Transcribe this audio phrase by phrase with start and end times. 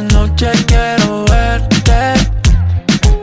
[0.00, 2.14] noche quiero verte.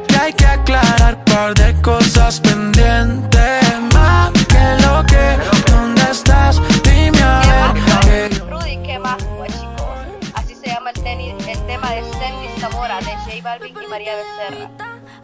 [0.08, 3.80] Que hay que aclarar par de cosas pendientes.
[3.94, 6.62] Más que lo que, ¿dónde estás?
[6.84, 7.74] Dime a
[8.06, 8.50] ver.
[8.50, 9.24] Rudy, ¿qué más?
[9.38, 13.76] Pues chicos, así se llama el, tenis, el tema de Sandy Zamora de J Balvin
[13.84, 14.70] y María Becerra.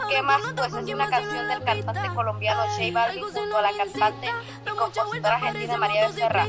[0.09, 0.41] ¿Qué más?
[0.55, 4.27] Pues es una canción del cantante colombiano J Balvin junto a la cantante
[4.65, 6.47] y compositora argentina María Becerra.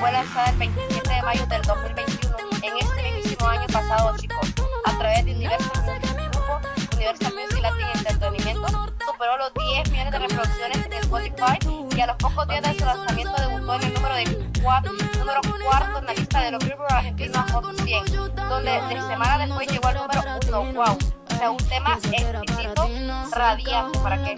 [0.00, 3.07] Fue lanzada el 27 de mayo del 2021, en este
[3.38, 4.54] mismísimo año pasado, chicos,
[4.84, 6.60] a través de Universal Grupo,
[6.96, 8.66] Universal Music Latin Entretenimiento,
[9.06, 11.58] superó los 10 millones de reproducciones en Spotify
[11.96, 15.40] y a los pocos días de su lanzamiento debutó en el número de cuatro, número
[15.64, 18.04] cuarto en la lista de los Billboard Argentina Hot 100,
[18.36, 20.72] donde de semana después llegó al número 1.
[20.72, 20.98] Wow,
[21.30, 22.88] o sea, un tema exquisito,
[23.32, 24.36] radiante, ¿para qué?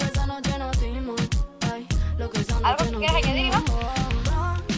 [2.62, 3.65] ¿Algo que quieras añadir, Iván?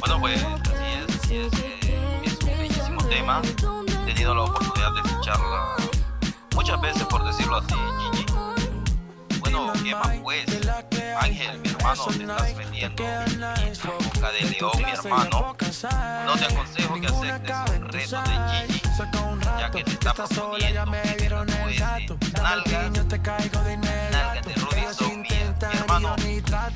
[0.00, 1.88] Bueno, pues así es, así es.
[1.88, 3.42] eh, es un bellísimo tema.
[4.12, 5.74] He tenido la oportunidad de escucharla
[6.54, 7.74] muchas veces, por decirlo así,
[8.12, 8.26] Gigi.
[9.40, 10.44] Bueno, ¿qué más pues?
[11.18, 13.40] Ángel, mi hermano, te estás metiendo en
[14.04, 15.56] boca de león, mi hermano.
[16.26, 18.28] No te aconsejo que aceptes un reto de
[18.68, 18.82] Gigi,
[19.58, 20.84] ya que te está proponiendo
[21.16, 21.80] que no puedes
[22.34, 22.92] nalgas,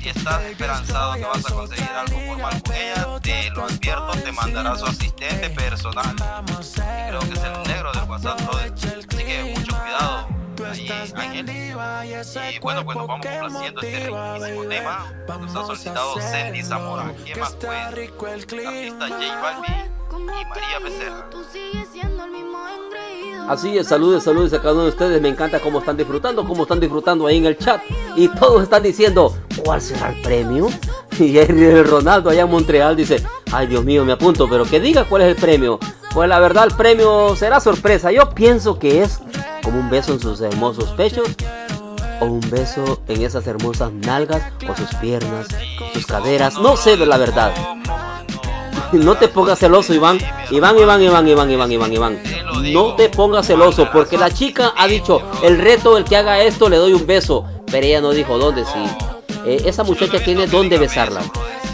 [0.01, 4.31] si estás esperanzado que vas a conseguir algo formal con ella, te lo advierto, te
[4.31, 6.15] mandará su asistente personal.
[6.15, 8.73] Y creo que es el negro del WhatsApp, brother.
[8.73, 10.36] Así que mucho cuidado.
[10.71, 11.49] Ahí, Ángel.
[12.55, 15.13] Y bueno, pues nos vamos complaciendo este riquísimo tema.
[15.27, 17.13] Nos ha solicitado Sandy Zamora.
[17.25, 17.69] ¿Qué más pues?
[17.69, 19.97] Artista J Balvin
[20.39, 21.25] y María Becerra.
[23.47, 25.21] Así es, saludos, saludos a cada uno de ustedes.
[25.21, 27.81] Me encanta cómo están disfrutando, cómo están disfrutando ahí en el chat.
[28.15, 30.67] Y todos están diciendo, ¿cuál será el premio?
[31.19, 35.05] Y el Ronaldo allá en Montreal dice, ay Dios mío, me apunto, pero que diga
[35.05, 35.79] cuál es el premio.
[36.13, 38.11] Pues la verdad el premio será sorpresa.
[38.11, 39.19] Yo pienso que es
[39.67, 41.27] como un beso en sus hermosos pechos
[42.21, 45.45] o un beso en esas hermosas nalgas o sus piernas,
[45.93, 46.57] sus caderas.
[46.57, 47.51] No sé de la verdad.
[48.93, 50.17] No te pongas celoso, Iván.
[50.49, 52.23] Iván, Iván, Iván, Iván, Iván, Iván, Iván.
[52.71, 56.69] No te pongas celoso porque la chica ha dicho, el reto, el que haga esto,
[56.69, 57.43] le doy un beso.
[57.69, 58.79] Pero ella no dijo dónde, sí.
[59.45, 61.19] Eh, esa muchacha tiene dónde besarla.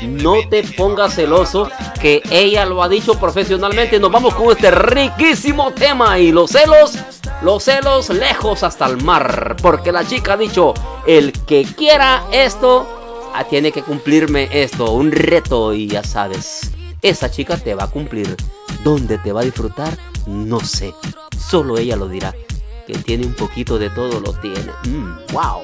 [0.01, 1.69] No te pongas celoso
[2.01, 3.99] que ella lo ha dicho profesionalmente.
[3.99, 6.97] Nos vamos con este riquísimo tema y los celos,
[7.43, 9.55] los celos lejos hasta el mar.
[9.61, 10.73] Porque la chica ha dicho,
[11.05, 12.87] el que quiera esto,
[13.33, 16.71] ah, tiene que cumplirme esto, un reto y ya sabes.
[17.01, 18.35] Esa chica te va a cumplir.
[18.83, 19.97] ¿Dónde te va a disfrutar?
[20.25, 20.93] No sé.
[21.37, 22.33] Solo ella lo dirá.
[22.87, 24.71] Que tiene un poquito de todo, lo tiene.
[24.85, 25.63] Mm, wow.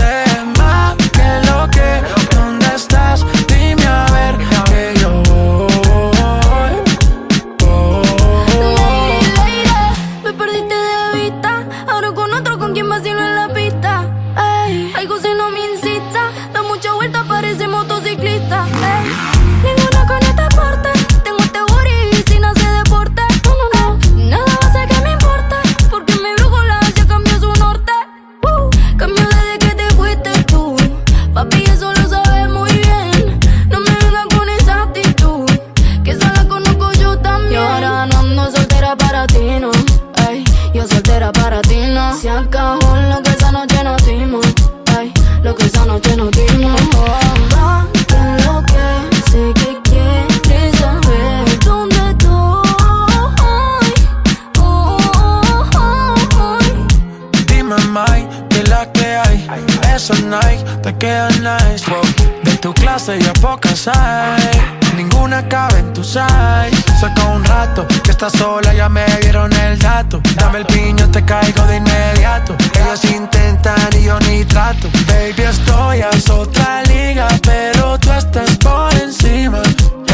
[68.27, 70.21] Estás sola, ya me dieron el dato.
[70.35, 72.55] Dame el piño, te caigo de inmediato.
[72.79, 74.89] Ellos intentan y yo ni trato.
[75.07, 79.63] Baby, estoy a otra liga, pero tú estás por encima.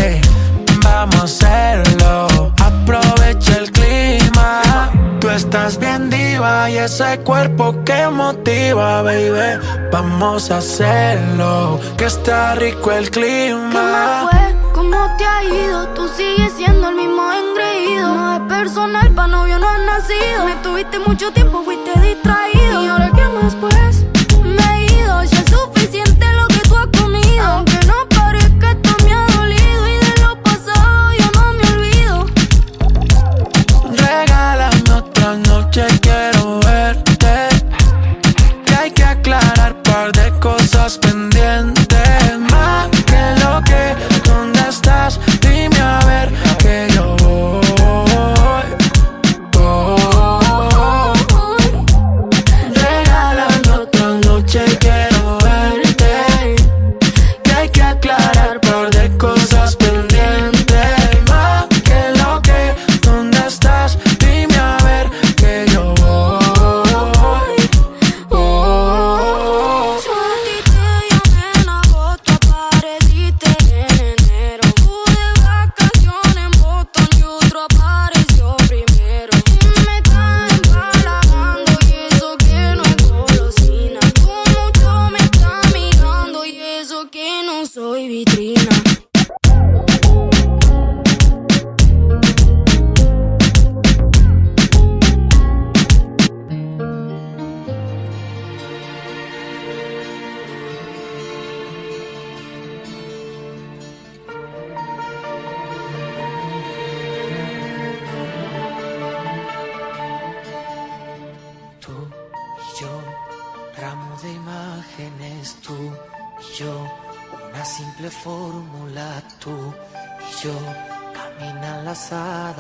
[0.01, 0.21] Ey,
[0.81, 2.54] vamos a hacerlo.
[2.63, 4.89] Aprovecha el clima.
[5.19, 9.60] Tú estás bien diva y ese cuerpo que motiva, baby.
[9.92, 14.16] Vamos a hacerlo, que está rico el clima.
[21.07, 22.83] Mucho tiempo, fuiste distraído.
[22.83, 23.87] ¿Y ahora qué más pues?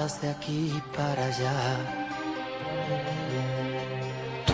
[0.07, 1.53] Hadas de aquí para allá.
[4.45, 4.53] Tú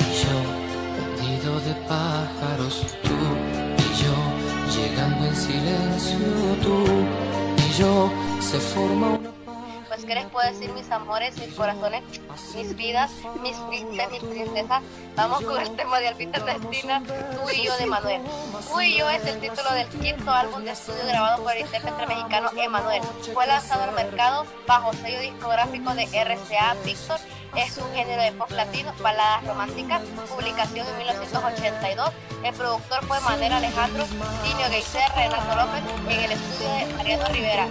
[0.00, 3.16] y yo, nido de pájaros, tú
[3.78, 4.14] y yo,
[4.76, 6.18] llegando en silencio,
[6.62, 6.84] tú
[7.56, 8.10] y yo,
[8.40, 9.30] se forma una
[9.88, 12.02] Pues, ¿qué les puedo decir, mis amores, mis corazones,
[12.54, 13.10] mis vidas,
[13.42, 14.82] mis princesas, mis princesas?
[15.16, 18.22] Vamos con el tema de Alvita Ernestina, Tú y yo de Manuel.
[18.68, 22.06] Tú y yo es el título del quinto álbum de estudio grabado por el intérprete
[22.06, 23.02] mexicano Emanuel.
[23.32, 27.18] Fue lanzado al mercado bajo sello discográfico de RCA Victor.
[27.56, 32.10] Es un género de pop latino, baladas románticas, publicación en 1982.
[32.42, 34.04] El productor fue Manuel Alejandro,
[34.42, 37.68] Dinio Geiser, Renato López, en el estudio de Mariano Rivera.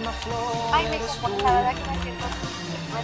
[0.72, 2.26] Ay, me la verdad que me siento,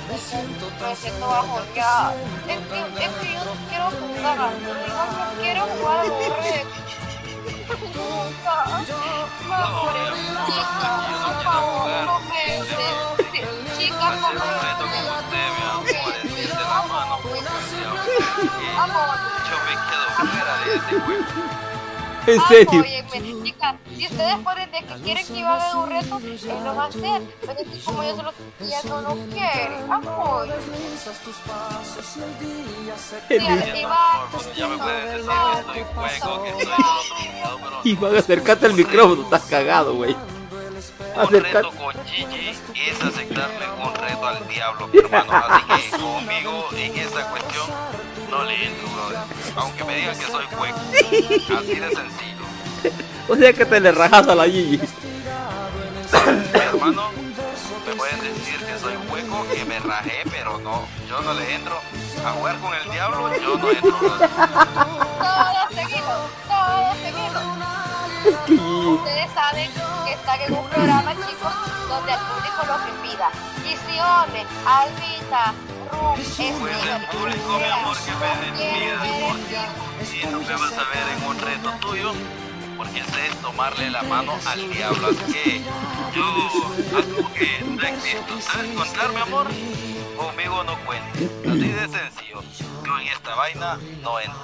[0.09, 2.13] me siento, me siento bajo ya.
[2.49, 4.81] Es que, es que yo no quiero jugar, yo no
[5.41, 6.67] quiero jugar a aburrir.
[7.71, 8.87] Nunca, por
[11.45, 14.35] favor, no me des- chica, Hacer no me
[19.49, 21.25] Yo me quedo fuera de este juego.
[22.27, 22.81] En serio.
[23.97, 26.87] Si ustedes ponen de que quieren que yo haga un reto, él lo va a
[26.87, 27.23] hacer.
[27.41, 29.77] Pero es que como yo solo ella no lo quiere.
[29.91, 30.61] Apóyenme.
[32.03, 35.25] Sí, Ya, Iván, por favor, ya me pueden decir
[35.73, 39.23] que estoy hueco, que estoy del otro lado, pero Y van a acercarte al micrófono,
[39.23, 40.15] estás cagado, güey.
[40.15, 45.33] un reto con Gigi es aceptarle un reto al diablo, mi hermano.
[45.33, 47.67] Así que conmigo en esa cuestión
[48.31, 49.19] no le entro, brother.
[49.57, 50.79] Aunque me digan que soy hueco.
[51.59, 52.40] Así de sencillo.
[53.29, 54.81] O sea que te le rajas a la Gigi.
[56.53, 57.11] Hermano,
[57.87, 61.79] me pueden decir que soy hueco, que me rajé, pero no, yo no le entro.
[62.25, 64.31] A jugar con el diablo, yo no entro, brother.
[64.31, 67.41] todo seguido, todo seguido.
[68.27, 68.55] Es que.
[68.55, 69.71] Ustedes saben
[70.05, 71.53] que están en un programa, chicos,
[71.89, 73.31] donde el público lo que pida.
[73.65, 75.55] Y si One, Alvita,
[75.91, 80.85] Rum, Pues el público, mi amor, que me despide porque si no me vas a
[80.91, 82.13] ver en un reto tuyo,
[82.81, 85.09] porque sé es tomarle la mano al diablo.
[85.09, 85.61] Así que
[86.17, 86.25] yo
[86.97, 88.41] algo que no existo.
[88.41, 89.49] ¿Sabes contar, mi amor?
[90.21, 91.31] Conmigo no cuentes.
[91.49, 92.43] Así de sencillo.
[92.85, 94.39] Yo en esta vaina no entro.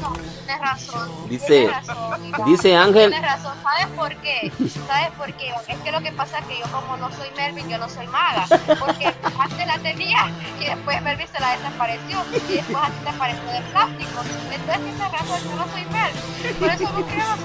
[0.00, 1.28] No, tienes razón.
[1.28, 3.56] Dice- tienes razón, dice Ángel- Tienes razón.
[3.62, 4.52] ¿Sabes por qué?
[4.86, 5.52] ¿Sabes por qué?
[5.68, 8.06] Es que lo que pasa es que yo como no soy Melvin, yo no soy
[8.08, 8.46] maga.
[8.78, 12.24] Porque antes la tenía y después Melvin se la desapareció.
[12.48, 14.22] Y después antes apareció de plástico.
[14.52, 16.56] Entonces tienes razón, yo no soy Melvin.
[16.58, 17.36] Por eso no quiero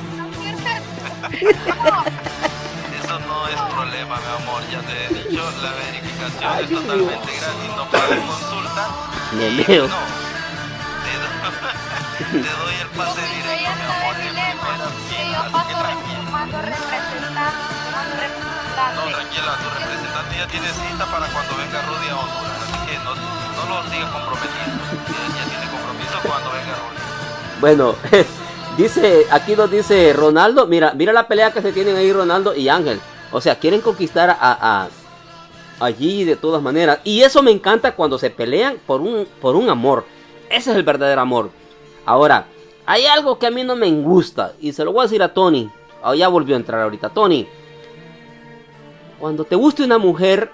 [1.83, 2.03] no,
[3.09, 4.61] Eso no es problema, mi amor.
[4.69, 7.69] Ya te he dicho, la verificación es totalmente gratis.
[7.75, 8.83] No pagan consulta.
[9.33, 9.87] Me Y meo.
[9.89, 9.97] no,
[11.01, 14.13] te, do- te doy el pase directo, ya mi amor.
[14.13, 14.53] que bien,
[15.33, 16.29] yo así paso que tranquila.
[16.29, 17.65] mando representante,
[18.77, 22.61] mando No, tranquila, tu representante ya tiene cita para cuando venga Rudy a Honduras.
[22.61, 24.81] Así que no no, lo sigas comprometiendo.
[25.33, 27.01] Ya, tiene compromiso cuando venga Ronnie.
[27.59, 27.95] Bueno,
[28.83, 32.69] dice, aquí nos dice Ronaldo, mira, mira la pelea que se tienen ahí Ronaldo y
[32.69, 32.99] Ángel.
[33.31, 34.87] O sea, quieren conquistar a,
[35.79, 36.99] allí de todas maneras.
[37.03, 40.05] Y eso me encanta cuando se pelean por un, por un amor.
[40.49, 41.51] Ese es el verdadero amor.
[42.05, 42.47] Ahora,
[42.85, 44.53] hay algo que a mí no me gusta.
[44.59, 45.69] Y se lo voy a decir a Tony.
[46.01, 47.09] Oh, ya volvió a entrar ahorita.
[47.09, 47.47] Tony.
[49.19, 50.51] Cuando te guste una mujer,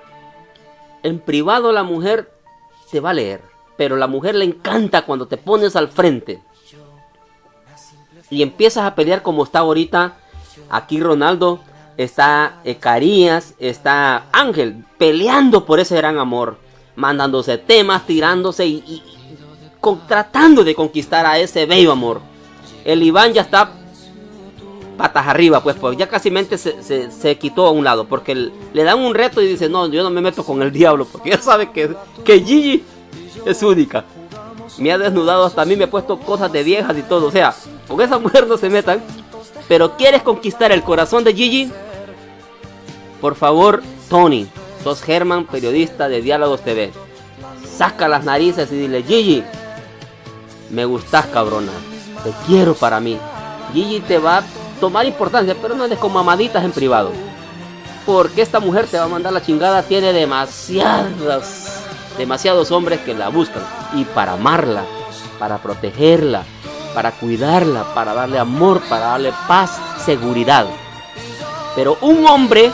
[1.03, 2.32] en privado la mujer
[2.91, 3.41] te va a leer.
[3.77, 6.41] Pero la mujer le encanta cuando te pones al frente.
[8.29, 10.15] Y empiezas a pelear como está ahorita.
[10.70, 11.60] Aquí Ronaldo
[11.98, 16.58] está Carías, está Ángel peleando por ese gran amor,
[16.96, 19.03] mandándose temas, tirándose y,
[20.08, 22.22] tratando de conquistar a ese bello amor.
[22.84, 23.72] El Iván ya está
[24.98, 29.00] patas arriba, pues, pues ya casi se, se, quitó a un lado, porque le dan
[29.00, 31.72] un reto y dice, no, yo no me meto con el diablo, porque ya sabe
[31.72, 32.84] que, que Gigi
[33.46, 34.05] es única.
[34.77, 37.55] Me ha desnudado hasta mí, me ha puesto cosas de viejas y todo, o sea,
[37.88, 39.01] con esa mujer no se metan.
[39.67, 41.72] Pero quieres conquistar el corazón de Gigi,
[43.22, 44.48] por favor, Tony,
[44.84, 46.91] sos Germán, periodista de Diálogos TV.
[47.77, 49.44] Saca las narices y dile, Gigi,
[50.70, 51.72] me gustas cabrona,
[52.24, 53.17] te quiero para mí.
[53.74, 54.44] Gigi te va a
[54.79, 57.12] tomar importancia, pero no andes con mamaditas en privado.
[58.05, 61.64] Porque esta mujer te va a mandar la chingada, tiene demasiados,
[62.17, 63.63] demasiados hombres que la buscan.
[63.93, 64.84] Y para amarla,
[65.39, 66.43] para protegerla,
[66.93, 70.65] para cuidarla, para darle amor, para darle paz, seguridad.
[71.75, 72.72] Pero un hombre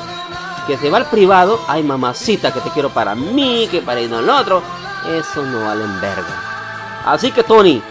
[0.67, 4.13] que se va al privado, ay mamacita que te quiero para mí, que para ir
[4.13, 4.61] al otro,
[5.09, 7.01] eso no vale en verga.
[7.05, 7.81] Así que Tony,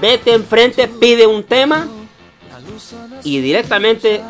[0.00, 1.86] vete enfrente, pide un tema
[3.24, 4.22] y directamente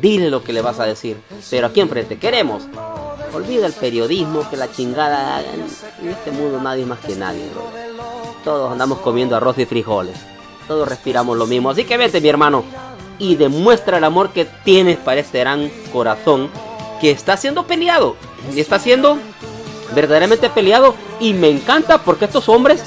[0.00, 1.18] dile lo que le vas a decir.
[1.50, 2.62] Pero aquí enfrente queremos.
[3.36, 7.44] Olvida el periodismo, que la chingada en este mundo nadie es más que nadie.
[8.42, 10.16] Todos andamos comiendo arroz y frijoles.
[10.66, 11.68] Todos respiramos lo mismo.
[11.68, 12.64] Así que vete, mi hermano,
[13.18, 16.48] y demuestra el amor que tienes para este gran corazón
[16.98, 18.16] que está siendo peleado.
[18.54, 19.18] Y está siendo
[19.94, 20.94] verdaderamente peleado.
[21.20, 22.82] Y me encanta porque estos hombres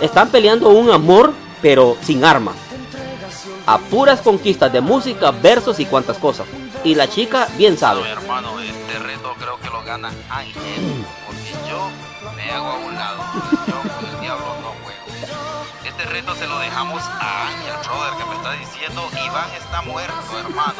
[0.00, 1.32] están peleando un amor,
[1.62, 2.56] pero sin armas.
[3.66, 6.48] A puras conquistas de música, versos y cuantas cosas.
[6.82, 8.02] Y la chica bien sabe.
[8.10, 9.32] hermano, este reto
[9.92, 11.04] gana Ángel.
[11.26, 11.90] Porque yo
[12.34, 13.22] me hago a un lado.
[13.66, 15.66] Yo con el diablo no juego.
[15.84, 20.38] Este reto se lo dejamos a Ángel, brother, que me está diciendo Iván está muerto,
[20.38, 20.74] hermano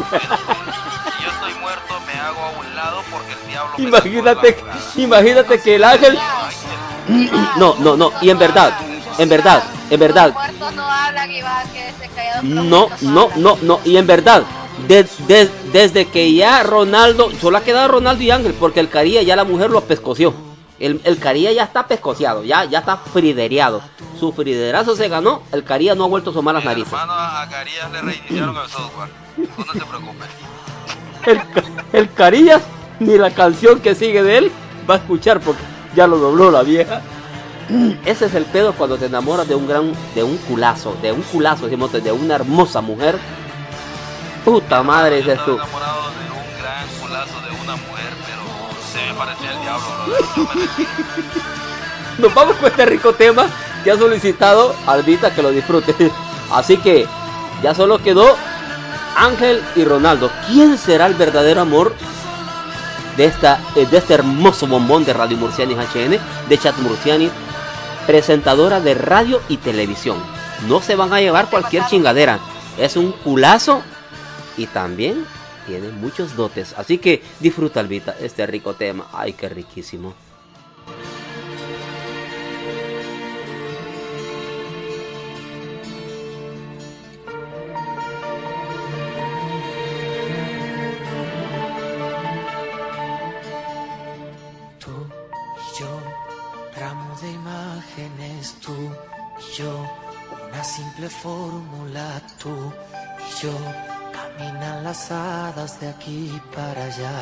[1.22, 4.56] yo estoy muerto, me hago a un lado porque el diablo Imagínate,
[4.96, 6.18] imagínate que el ángel.
[7.56, 8.72] No, no, no, y en verdad,
[9.18, 10.34] en verdad, en verdad.
[12.42, 14.44] No, no, no, no, y en verdad,
[14.88, 19.44] desde que ya Ronaldo, solo ha quedado Ronaldo y Ángel, porque el Caría ya la
[19.44, 20.34] mujer lo pescoció.
[20.78, 23.82] El, el Caría ya está pescociado, ya, ya está fridereado.
[24.18, 26.92] Su friderazo se ganó, el Caría no ha vuelto a asomar las narices.
[26.92, 29.08] Hermano, a Carías le reiniciaron el software.
[29.36, 30.28] no te preocupes
[31.26, 31.40] el,
[31.92, 32.62] el Carillas
[33.00, 34.52] ni la canción que sigue de él
[34.88, 35.62] va a escuchar porque
[35.94, 37.02] ya lo dobló la vieja.
[38.04, 41.22] Ese es el pedo cuando te enamoras de un gran, de un culazo, de un
[41.22, 43.18] culazo, decimos, de una hermosa mujer.
[44.44, 48.42] Puta madre, enamorado de un gran culazo de una mujer, pero
[48.92, 49.86] se me parecía el diablo,
[52.18, 53.46] Nos vamos con este rico tema
[53.84, 55.94] que ha solicitado Albita que lo disfrute.
[56.52, 57.06] Así que
[57.62, 58.36] ya solo quedó
[59.16, 60.30] Ángel y Ronaldo.
[60.48, 61.94] ¿Quién será el verdadero amor
[63.16, 66.18] de, esta, eh, de este hermoso bombón de Radio Murcianis HN,
[66.48, 67.30] de Chat Murcianis,
[68.06, 70.16] presentadora de radio y televisión?
[70.66, 72.40] No se van a llevar cualquier chingadera.
[72.76, 73.82] Es un culazo
[74.56, 75.24] y también
[75.66, 76.74] tiene muchos dotes.
[76.76, 79.08] Así que disfruta, Albita, este rico tema.
[79.12, 80.14] Ay, qué riquísimo.
[101.22, 102.72] fórmula tú
[103.18, 103.91] y yo
[104.38, 107.18] caminan las hadas de aquí para allá.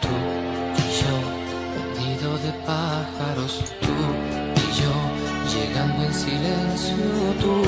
[0.00, 0.08] Tú
[0.76, 1.14] y yo,
[1.80, 3.94] un nido de pájaros, tú
[4.56, 4.92] y yo,
[5.54, 6.96] llegando en silencio,
[7.40, 7.62] tú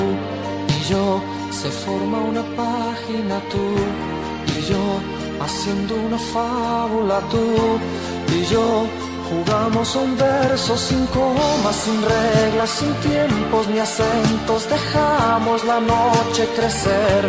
[0.67, 3.65] y yo, se forma una página, tú
[4.57, 7.79] y yo, haciendo una fábula, tú
[8.35, 14.69] y yo Jugamos un verso sin comas, sin reglas, sin tiempos ni acentos.
[14.69, 17.21] Dejamos la noche crecer.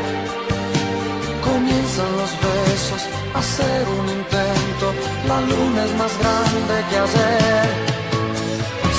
[1.49, 3.02] Comienzan los besos,
[3.35, 4.87] hacer un intento,
[5.28, 7.68] la luna es más grande que ayer.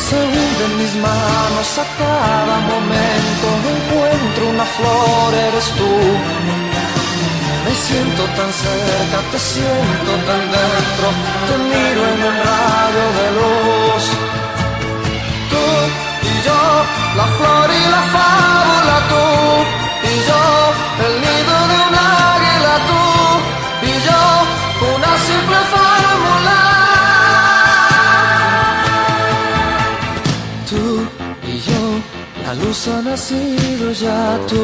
[0.07, 3.45] Se hunde en mis manos a cada momento,
[3.75, 6.62] encuentro una flor, eres tú.
[7.73, 11.07] Me siento tan cerca, te siento tan dentro,
[11.47, 14.03] te miro en un rayo de luz.
[15.51, 15.65] Tú
[16.21, 16.61] y yo,
[17.17, 19.25] la flor y la fábula, tú
[20.11, 20.43] y yo,
[21.05, 23.01] el nido de un águila, tú
[23.89, 24.21] y yo,
[24.95, 26.59] una simple fórmula.
[30.69, 30.83] Tú
[31.47, 31.83] y yo,
[32.45, 34.63] la luz ha nacido ya, tú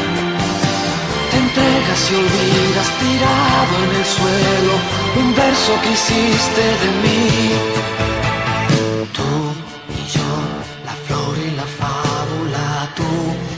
[1.53, 4.73] Entregas y olvidas tirado en el suelo
[5.17, 7.51] un verso que hiciste de mí.
[9.11, 9.31] Tú
[9.91, 10.31] y yo,
[10.85, 13.50] la flor y la fábula, tú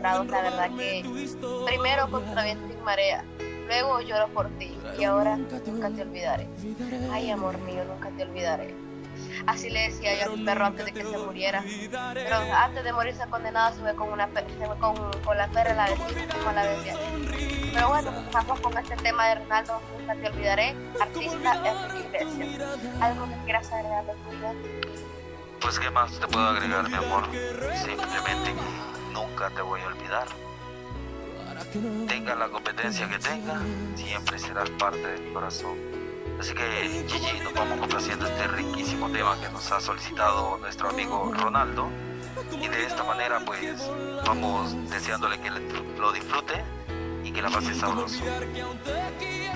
[0.00, 1.02] La verdad que
[1.66, 3.24] primero contra viento y marea,
[3.66, 6.48] luego lloro por ti y ahora nunca te olvidaré.
[7.12, 8.74] Ay amor mío, nunca te olvidaré.
[9.46, 11.62] Así le decía yo a mi perro antes de que se muriera.
[12.14, 15.74] Pero antes de morirse condenado se fue con, una, se fue con, con la fe
[15.74, 15.86] la
[16.32, 16.94] como la decía.
[17.74, 22.68] Pero bueno, vamos con este tema de Ronaldo, nunca te olvidaré, artista Enrique Iglesias.
[23.00, 24.04] ¿Algo que quieras agregar?
[25.60, 27.24] Pues qué más te puedo agregar, mi amor.
[27.74, 28.54] Simplemente
[29.20, 30.28] nunca te voy a olvidar.
[32.08, 33.60] Tenga la competencia que tenga,
[33.94, 35.76] siempre serás parte de mi corazón.
[36.38, 41.32] Así que Gigi, nos vamos complaciendo este riquísimo tema que nos ha solicitado nuestro amigo
[41.34, 41.88] Ronaldo.
[42.52, 43.90] Y de esta manera pues
[44.24, 46.64] vamos deseándole que lo disfrute
[47.22, 48.24] y que la pase sabroso.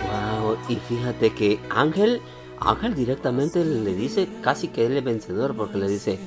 [0.03, 2.21] Wow, y fíjate que Ángel,
[2.61, 6.21] Ángel directamente le dice casi que él es vencedor porque le dice,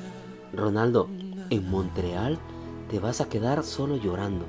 [0.52, 1.08] Ronaldo,
[1.50, 2.38] en Montreal
[2.90, 4.44] te vas a quedar solo llorando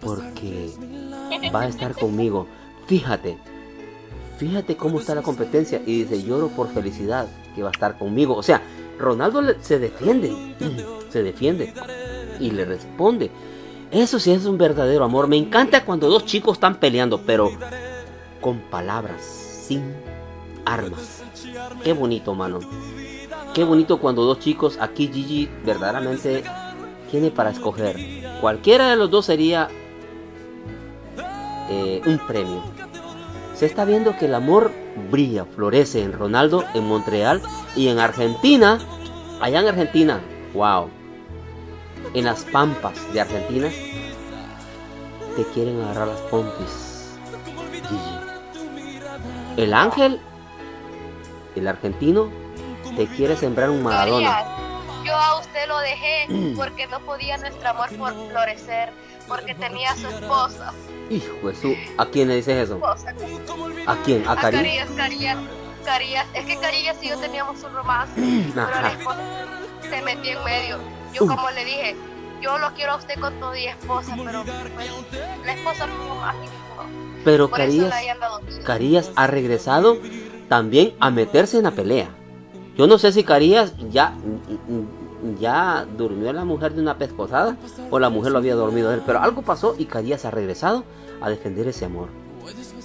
[0.00, 0.70] porque
[1.54, 2.46] va a estar conmigo.
[2.86, 3.38] Fíjate,
[4.38, 5.80] fíjate cómo está la competencia.
[5.84, 8.34] Y dice, lloro por felicidad que va a estar conmigo.
[8.34, 8.62] O sea,
[8.98, 10.34] Ronaldo se defiende,
[11.10, 11.72] se defiende
[12.40, 13.30] y le responde.
[13.90, 15.28] Eso sí es un verdadero amor.
[15.28, 17.50] Me encanta cuando dos chicos están peleando, pero
[18.40, 19.94] con palabras, sin
[20.64, 21.22] armas.
[21.84, 22.60] Qué bonito, mano.
[23.54, 26.44] Qué bonito cuando dos chicos, aquí Gigi verdaderamente
[27.16, 27.96] tiene para escoger.
[28.42, 29.68] Cualquiera de los dos sería
[31.70, 32.62] eh, un premio.
[33.54, 34.70] Se está viendo que el amor
[35.10, 37.40] brilla, florece en Ronaldo, en Montreal
[37.74, 38.78] y en Argentina.
[39.40, 40.20] Allá en Argentina,
[40.52, 40.90] wow.
[42.12, 43.70] En las pampas de Argentina
[45.36, 47.16] te quieren agarrar las pompis.
[49.56, 50.20] El ángel,
[51.54, 52.28] el argentino,
[52.94, 54.65] te quiere sembrar un Maradona.
[55.16, 58.90] Yo a usted lo dejé porque no podía nuestro amor florecer,
[59.26, 60.74] porque tenía a su esposa.
[61.08, 62.78] Hijo de su, ¿a quién le dices eso?
[63.86, 64.28] ¿A quién?
[64.28, 64.90] ¿A, a Carías?
[64.94, 65.38] Carías,
[65.86, 66.26] Carías.
[66.34, 68.12] Es que Carías y yo teníamos un romance,
[68.54, 69.20] pero la esposa
[69.80, 70.78] se metió en medio.
[71.14, 71.96] Yo como le dije,
[72.42, 74.90] yo lo quiero a usted con todo y esposa, pero pues,
[75.46, 76.36] la esposa no más
[77.24, 77.94] Pero Carías,
[78.64, 79.96] Carías ha regresado
[80.50, 82.10] también a meterse en la pelea.
[82.76, 84.12] Yo no sé si Carías ya,
[85.38, 87.56] ya durmió la mujer de una pescosada
[87.90, 90.84] o la mujer lo había dormido él, pero algo pasó y Carías ha regresado
[91.20, 92.08] a defender ese amor.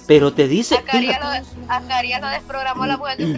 [0.06, 0.76] Pero te dice...
[0.76, 3.36] A Carías lo, desprogramó la mujer de un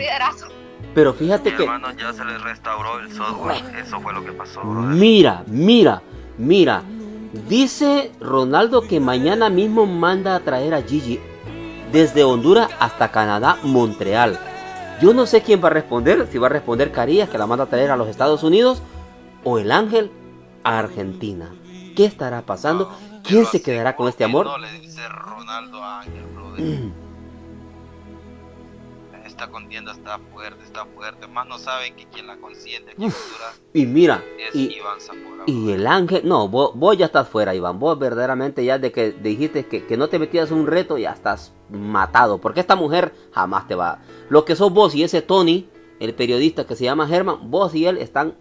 [0.95, 1.65] Pero fíjate que...
[1.65, 4.63] hermano ya se le restauró el software, eso fue lo que pasó.
[4.65, 6.03] Mira, mira,
[6.39, 6.83] mira.
[7.49, 11.21] Dice Ronaldo que mañana mismo manda a traer a Gigi
[11.91, 14.39] desde Honduras hasta Canadá, Montreal.
[15.01, 17.65] Yo no sé quién va a responder, si va a responder Carías, que la manda
[17.65, 18.83] a traer a los Estados Unidos,
[19.43, 20.11] o el ángel
[20.63, 21.51] a Argentina.
[21.97, 22.91] ¿Qué estará pasando?
[23.23, 24.49] ¿Quién se quedará con este amor?
[24.61, 26.93] le dice Ronaldo a Ángel,
[29.45, 31.27] Esta contienda está fuerte, está fuerte.
[31.27, 33.09] Más no saben que quien la consiente aquí
[33.75, 34.79] Y mira, y,
[35.45, 37.79] y, el ángel, no, vos, ya estás fuera, Iván.
[37.79, 41.53] Vos verdaderamente ya de que dijiste que, que no te metías un reto, ya estás
[41.69, 42.39] matado.
[42.39, 43.99] Porque esta mujer jamás te va.
[44.31, 45.69] Lo que sos vos y ese Tony,
[46.01, 48.39] el periodista que se llama Germán, vos y él están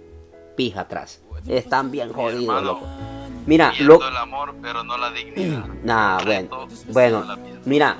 [0.55, 1.21] pija atrás.
[1.45, 2.87] Están bien jodidos, loco.
[3.45, 4.07] Mira, lo...
[4.07, 5.65] el amor, pero no la dignidad.
[5.83, 7.25] Nah, bueno, bueno,
[7.65, 7.97] mira,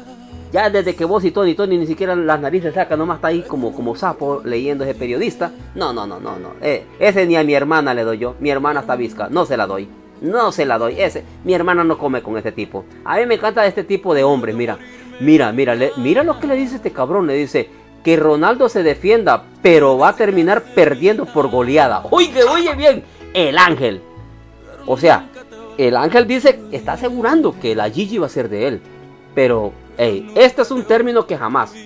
[0.53, 3.41] ya desde que vos y Tony, Tony ni siquiera las narices saca, nomás está ahí
[3.41, 5.51] como, como sapo leyendo ese periodista.
[5.73, 6.51] No, no, no, no, no.
[6.61, 8.35] Eh, ese ni a mi hermana le doy yo.
[8.39, 9.89] Mi hermana está visca, no se la doy.
[10.21, 11.01] No se la doy.
[11.01, 12.85] Ese, mi hermana no come con ese tipo.
[13.03, 14.77] A mí me encanta este tipo de hombres, mira.
[15.19, 17.25] Mira, mira, mira lo que le dice este cabrón.
[17.25, 17.67] Le dice
[18.03, 22.03] que Ronaldo se defienda, pero va a terminar perdiendo por goleada.
[22.11, 24.03] Oye, oye bien, el ángel.
[24.85, 25.29] O sea,
[25.79, 28.81] el ángel dice, está asegurando que la Gigi va a ser de él.
[29.35, 31.73] Pero, hey, este es un término que jamás.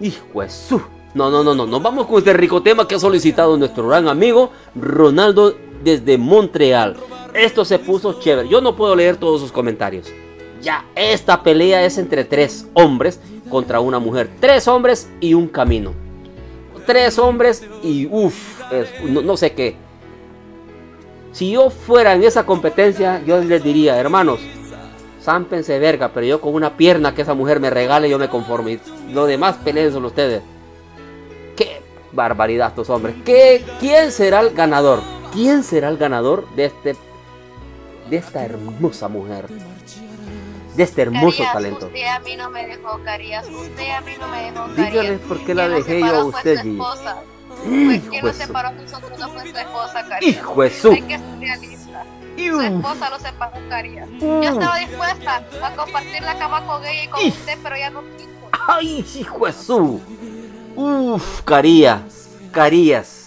[0.00, 0.80] Hijo de su.
[1.14, 1.66] No, no, no, no.
[1.66, 6.96] Nos vamos con este rico tema que ha solicitado nuestro gran amigo Ronaldo desde Montreal.
[7.32, 8.48] Esto se puso chévere.
[8.48, 10.12] Yo no puedo leer todos sus comentarios.
[10.60, 14.30] Ya, esta pelea es entre tres hombres contra una mujer.
[14.40, 15.92] Tres hombres y un camino.
[16.86, 18.60] Tres hombres y uff,
[19.04, 19.76] no, sé qué.
[21.32, 24.40] Si yo fuera en esa competencia, yo les diría, hermanos,
[25.24, 28.68] zámpense verga, pero yo con una pierna que esa mujer me regale, yo me conformo.
[28.68, 30.42] Y lo demás peleen son ustedes.
[31.56, 31.80] Qué
[32.12, 33.14] barbaridad estos hombres.
[33.24, 35.00] ¿Qué, ¿Quién será el ganador?
[35.32, 36.96] ¿Quién será el ganador de este
[38.10, 39.46] de esta hermosa mujer?
[40.76, 41.86] de este hermoso talento.
[41.86, 43.46] Usted a mí no me dejó, Carías.
[43.48, 45.20] Usted a mí no me dejó, Carías.
[45.20, 46.78] Por qué la dejé yo a usted, Gigi.
[47.64, 50.36] Pues quien nos separó nosotros no fue su esposa, Carías.
[50.36, 50.90] Hijo de su.
[50.90, 52.04] Hay que ser realista.
[52.36, 54.08] Su esposa lo separó, Carías.
[54.20, 58.02] Yo estaba dispuesta a compartir la cama con ella y con usted, pero ya no
[58.16, 58.28] quiso.
[58.68, 60.00] Ay, hijo de su.
[60.76, 62.28] Uf, Carías.
[62.52, 63.24] Carías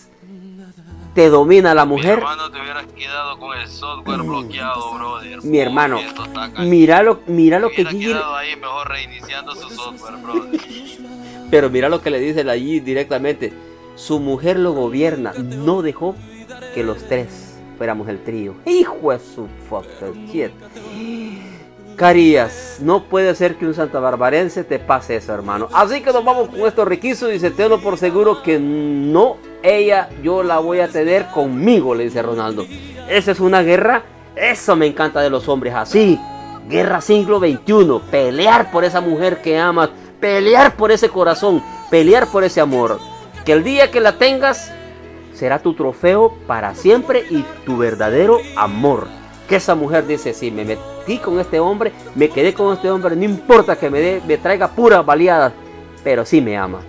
[1.18, 2.18] te domina la mujer.
[2.18, 5.44] Mi hermano te hubieras quedado con el software bloqueado, brother.
[5.44, 6.00] Mi hermano,
[6.60, 8.14] mira lo, mira lo que Gigi...
[8.14, 10.62] ahí mejor reiniciando su software, brother.
[11.50, 13.52] Pero mira lo que le dice la Gigi directamente.
[13.96, 15.34] Su mujer lo gobierna.
[15.34, 16.16] No dejó
[16.76, 17.47] que los tres
[17.78, 18.56] fuéramos el trío.
[18.66, 20.52] Hijo de su fucking shit.
[21.98, 25.68] Carías, no puede ser que un santa barbarense te pase eso, hermano.
[25.74, 27.32] Así que nos vamos con esto riquísimo.
[27.32, 32.22] Dice, tengo por seguro que no, ella, yo la voy a tener conmigo, le dice
[32.22, 32.68] Ronaldo.
[33.10, 34.04] Esa es una guerra,
[34.36, 36.20] eso me encanta de los hombres, así.
[36.70, 42.44] Guerra siglo XXI, pelear por esa mujer que amas, pelear por ese corazón, pelear por
[42.44, 43.00] ese amor.
[43.44, 44.72] Que el día que la tengas
[45.38, 49.08] será tu trofeo para siempre y tu verdadero amor.
[49.48, 53.16] que esa mujer dice, si me metí con este hombre, me quedé con este hombre,
[53.16, 55.54] no importa que me, dé, me traiga puras baleadas,
[56.04, 56.82] pero sí me ama.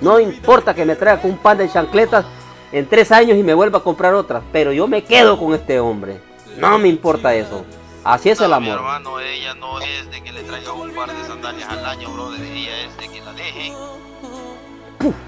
[0.00, 2.24] No importa que me traiga con un pan de chancletas
[2.72, 5.80] en tres años y me vuelva a comprar otra, pero yo me quedo con este
[5.80, 6.18] hombre.
[6.56, 7.64] No me importa eso.
[8.04, 8.62] Así es el amor.
[8.62, 12.10] Mi hermano, ella no es de que le traiga un par de sandalias al año,
[12.10, 12.40] brother.
[12.40, 13.72] Ella es de que la deje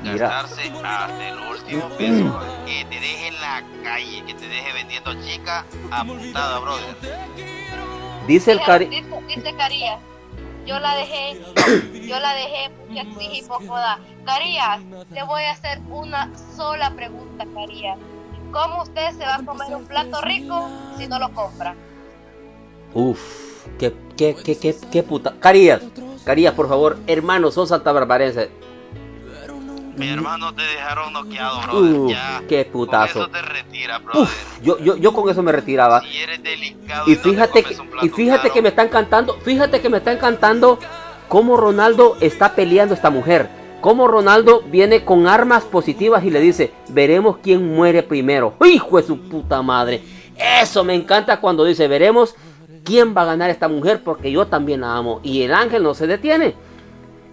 [0.03, 2.41] gastarse hasta el último peso.
[2.67, 6.97] que te deje en la calle, que te deje vendiendo chica apuntada, brother.
[8.27, 8.87] Dice el cari...
[8.87, 10.01] Dice, dice Carías,
[10.67, 11.41] yo la dejé,
[12.09, 13.99] yo la dejé porque exigí poco da.
[14.25, 14.81] Carías,
[15.13, 17.99] te voy a hacer una sola pregunta, Carías.
[18.51, 21.75] ¿Cómo usted se va a comer un plato rico si no lo compra?
[22.95, 25.35] Uf, qué, qué, qué, qué, qué puta.
[25.41, 25.83] Carías,
[26.25, 28.51] Carías, por favor, hermano, sos barbarense
[29.97, 32.17] mi hermano te dejaron noqueado, brother.
[32.17, 32.43] ya.
[32.49, 33.13] Qué putazo.
[33.13, 34.29] Con eso te retira, brother.
[34.63, 36.01] yo, yo, yo con eso me retiraba.
[36.01, 39.99] Si eres delicado y, fíjate que, y fíjate que me están cantando, fíjate que me
[39.99, 40.79] están cantando
[41.29, 43.49] cómo Ronaldo está peleando esta mujer.
[43.81, 48.55] Cómo Ronaldo viene con armas positivas y le dice, veremos quién muere primero.
[48.65, 50.03] Hijo de su puta madre.
[50.63, 52.35] Eso me encanta cuando dice, veremos
[52.83, 55.21] quién va a ganar esta mujer porque yo también la amo.
[55.23, 56.55] Y el ángel no se detiene.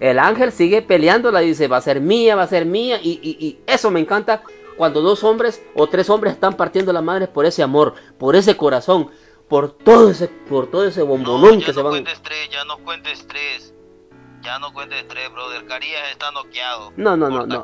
[0.02, 3.00] El ángel sigue peleándola y dice, va a ser mía, va a ser mía.
[3.04, 4.42] Y, eso me encanta
[4.76, 8.58] cuando dos hombres o tres hombres están partiendo la madre por ese amor, por ese
[8.58, 9.12] corazón,
[9.48, 11.92] por todo ese, por todo ese bombonón que se van.
[11.92, 13.76] Cuentes tres, ya no cuentes tres.
[14.42, 15.68] Ya no cuentes tres, brother.
[15.68, 16.92] Carías está noqueado.
[16.98, 17.64] No, no, no, no.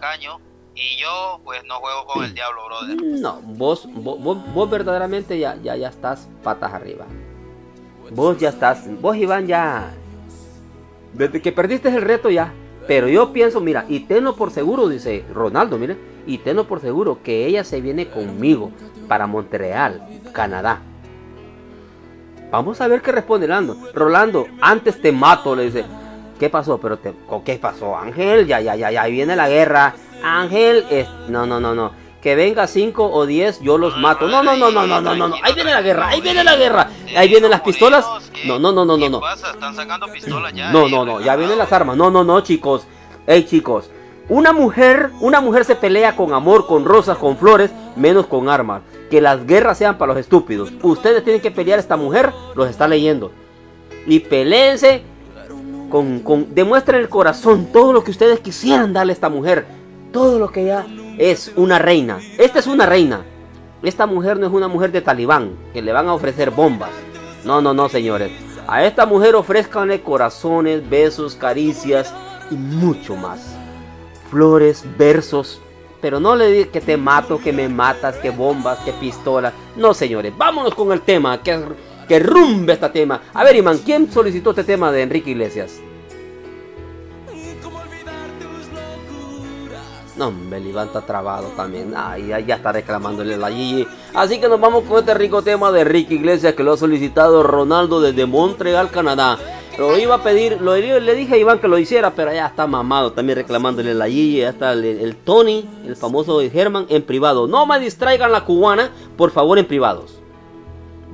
[0.75, 2.97] y yo, pues, no juego con el diablo, brother.
[3.01, 7.07] No, vos, vos, vos, verdaderamente ya, ya, ya estás patas arriba.
[8.11, 9.91] Vos ya estás, vos Iván ya,
[11.17, 12.53] desde que perdiste el reto ya.
[12.87, 17.19] Pero yo pienso, mira, y tenlo por seguro, dice Ronaldo, mire, y tenlo por seguro
[17.21, 18.71] que ella se viene conmigo
[19.09, 20.79] para Montreal, Canadá.
[22.49, 23.77] Vamos a ver qué responde Rolando.
[23.93, 25.83] Rolando, antes te mato, le dice.
[26.39, 26.77] ¿Qué pasó?
[26.79, 27.97] Pero te, ¿qué pasó?
[27.97, 29.95] Ángel, ya, ya, ya, ya, viene la guerra.
[30.23, 30.85] Ángel,
[31.27, 34.27] no, no, no, no que venga 5 o 10, yo los mato.
[34.27, 35.35] No, no, no, no, no, no, no, no.
[35.41, 36.89] Ahí viene la guerra, ahí viene la guerra.
[37.15, 38.05] Ahí vienen las pistolas.
[38.45, 39.21] No, no, no, no, no, no.
[40.73, 41.95] No, no, no, ya vienen las armas.
[41.95, 42.85] No, no, no, chicos.
[43.25, 43.89] Hey, chicos.
[44.27, 48.81] Una mujer, una mujer se pelea con amor, con rosas, con flores, menos con armas.
[49.09, 50.73] Que las guerras sean para los estúpidos.
[50.81, 53.31] Ustedes tienen que pelear a esta mujer, los está leyendo.
[54.05, 55.01] Y peleense
[55.89, 59.76] con, con demuestren el corazón todo lo que ustedes quisieran darle a esta mujer.
[60.17, 60.83] Todo lo que ella
[61.19, 62.17] es una reina.
[62.39, 63.23] Esta es una reina.
[63.83, 66.89] Esta mujer no es una mujer de talibán que le van a ofrecer bombas.
[67.45, 68.31] No, no, no, señores.
[68.65, 72.15] A esta mujer ofrezcanle corazones, besos, caricias
[72.49, 73.55] y mucho más.
[74.31, 75.61] Flores, versos.
[76.01, 79.53] Pero no le diga que te mato, que me matas, que bombas, que pistola.
[79.75, 80.35] No, señores.
[80.35, 81.43] Vámonos con el tema.
[81.43, 81.63] Que,
[82.07, 83.21] que rumbe este tema.
[83.35, 85.79] A ver, Iman, ¿quién solicitó este tema de Enrique Iglesias?
[90.17, 91.93] No, me levanta trabado también.
[91.95, 93.87] Ay, ya, está reclamándole la Gigi.
[94.15, 97.43] Así que nos vamos con este rico tema de Ricky Iglesias que lo ha solicitado
[97.43, 99.37] Ronaldo desde Montreal, Canadá.
[99.77, 102.65] Lo iba a pedir, lo, le dije a Iván que lo hiciera, pero ya está
[102.65, 104.39] mamado también reclamándole la Gigi.
[104.39, 107.47] Ya está el, Tony, el famoso German, en privado.
[107.47, 110.16] No me distraigan la cubana, por favor, en privados.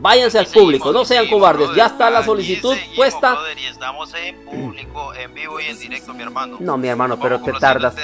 [0.03, 1.73] Váyanse al público, no sean cobardes.
[1.75, 3.37] Ya está la solicitud puesta.
[3.57, 6.57] y estamos en público, en vivo y en directo, mi hermano.
[6.59, 7.95] No, mi hermano, pero te tardas.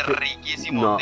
[0.72, 0.98] No,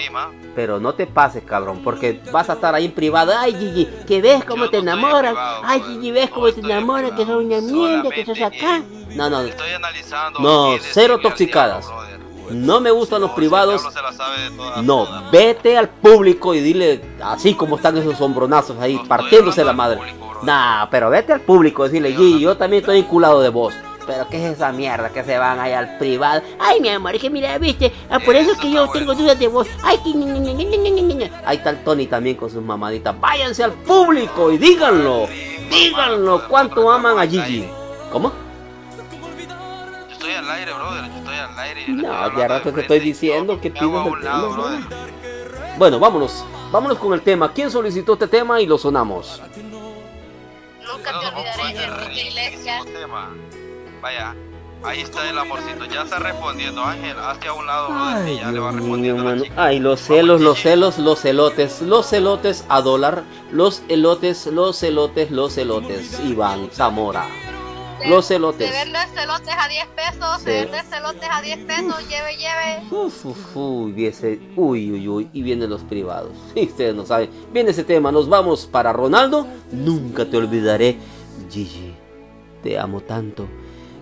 [0.55, 3.31] pero no te pases, cabrón, porque vas a estar ahí en privado.
[3.37, 5.35] Ay, Gigi, que ves cómo te enamoran.
[5.63, 8.81] Ay, Gigi, ves cómo te enamoran, que sos una mierda, que sos acá.
[9.15, 9.41] No, no.
[9.41, 10.39] Estoy analizando.
[10.39, 11.87] No, cero toxicadas.
[12.51, 13.83] No me gustan los privados.
[14.83, 19.99] No, vete al público y dile así como están esos sombronazos ahí, partiéndose la madre.
[20.43, 23.73] Nah, pero vete al público, decirle, Gigi, yo también estoy vinculado de vos.
[24.05, 26.41] Pero ¿qué es esa mierda que se van ahí al privado?
[26.59, 29.37] Ay, mi amor, es que mira, viste, ah, por eso es que yo tengo dudas
[29.37, 29.67] de vos.
[29.83, 31.31] Ay, que...
[31.45, 33.19] Ahí está el Tony también con sus mamaditas.
[33.19, 35.27] Váyanse al público y díganlo.
[35.69, 37.67] Díganlo cuánto aman a Gigi.
[38.09, 38.46] ¿Cómo?
[40.17, 41.05] Estoy al aire, brother.
[41.11, 41.85] Yo estoy al aire.
[41.89, 44.87] No, ya rato te estoy diciendo que pides el tema.
[45.77, 46.43] Bueno, vámonos.
[46.71, 47.53] Vámonos con el tema.
[47.53, 49.39] ¿Quién solicitó este tema y lo sonamos?
[50.87, 52.85] nunca te olvidaré, Enrique Iglesias.
[54.01, 54.35] Vaya,
[54.83, 58.59] ahí está el amorcito, ya está respondiendo, Ángel, hazte a un lado, Ay, ya le
[58.59, 59.53] va respondiendo la chica.
[59.55, 65.29] Ay, los celos, los celos, los celotes, los celotes a dólar, los elotes, los celotes,
[65.29, 67.27] los celotes, Iván Zamora
[68.05, 68.69] los celotes.
[68.69, 72.83] Se venden celotes a 10 pesos, se venden celotes a 10 pesos, lleve, lleve.
[72.91, 74.13] Uf, uf, uy,
[74.55, 76.31] uy, uy, uy, y vienen los privados.
[76.55, 77.29] Y ustedes no saben.
[77.51, 79.47] Viene ese tema, nos vamos para Ronaldo.
[79.71, 80.97] Nunca te olvidaré.
[81.49, 81.93] Gigi,
[82.63, 83.47] te amo tanto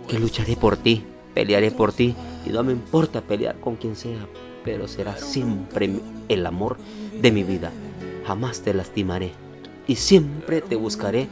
[0.07, 4.27] que lucharé por ti, pelearé por ti y no me importa pelear con quien sea,
[4.63, 5.89] pero será siempre
[6.29, 6.77] el amor
[7.13, 7.71] de mi vida.
[8.25, 9.33] Jamás te lastimaré
[9.87, 11.27] y siempre te buscaré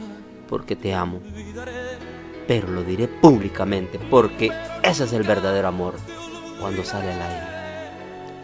[0.48, 1.20] porque te amo.
[2.46, 4.50] Pero lo diré públicamente porque
[4.82, 5.94] ese es el verdadero amor
[6.60, 7.46] cuando sale al aire.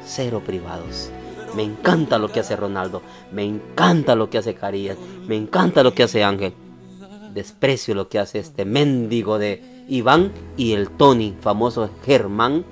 [0.04, 1.10] Cero privados.
[1.54, 5.94] Me encanta lo que hace Ronaldo, me encanta lo que hace Carías, me encanta lo
[5.94, 6.54] que hace Ángel.
[7.34, 12.64] Desprecio lo que hace este mendigo de Iván y el Tony, famoso Germán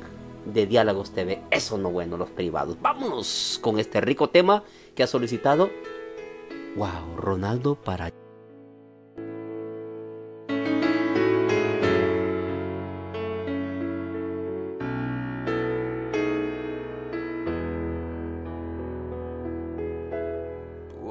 [0.46, 1.42] de Diálogos TV.
[1.50, 2.76] Eso no bueno, los privados.
[2.80, 4.62] Vámonos con este rico tema
[4.94, 5.70] que ha solicitado.
[6.76, 8.12] Wow, Ronaldo para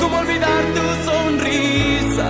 [0.00, 2.28] ¿Cómo olvidar tu sonrisa?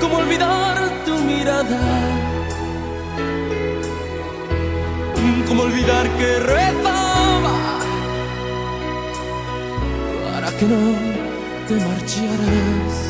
[0.00, 1.80] ¿Cómo olvidar tu mirada?
[5.46, 7.56] ¿Cómo olvidar que rezaba
[10.24, 10.82] para que no
[11.68, 13.09] te marcharas?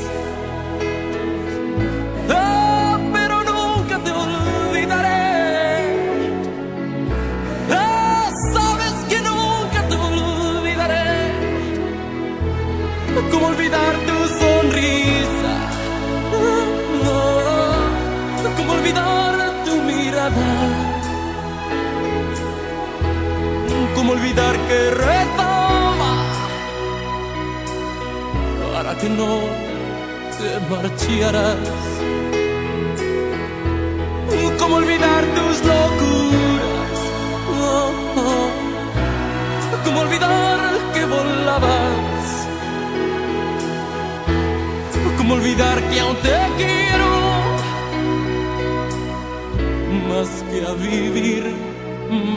[24.31, 26.13] Olvidar que rezaba
[28.73, 29.39] para que no
[30.37, 31.57] te marcharas?
[34.57, 36.97] ¿Cómo olvidar tus locuras?
[39.83, 40.59] ¿Cómo olvidar
[40.93, 42.47] que volabas?
[45.17, 47.11] ¿Cómo olvidar que aún te quiero?
[50.09, 51.53] Más que a vivir,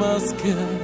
[0.01, 0.84] más que a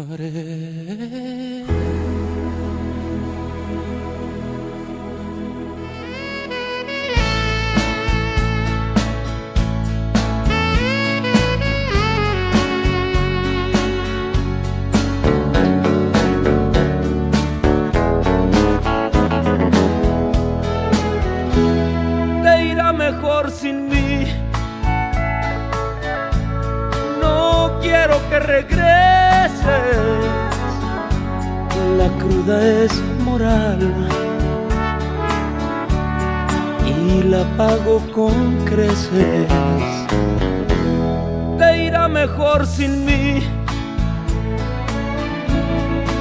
[0.00, 1.49] Olvidaré.
[32.48, 33.78] Es moral
[36.86, 39.46] y la pago con creces.
[41.58, 43.40] Te irá mejor sin mí.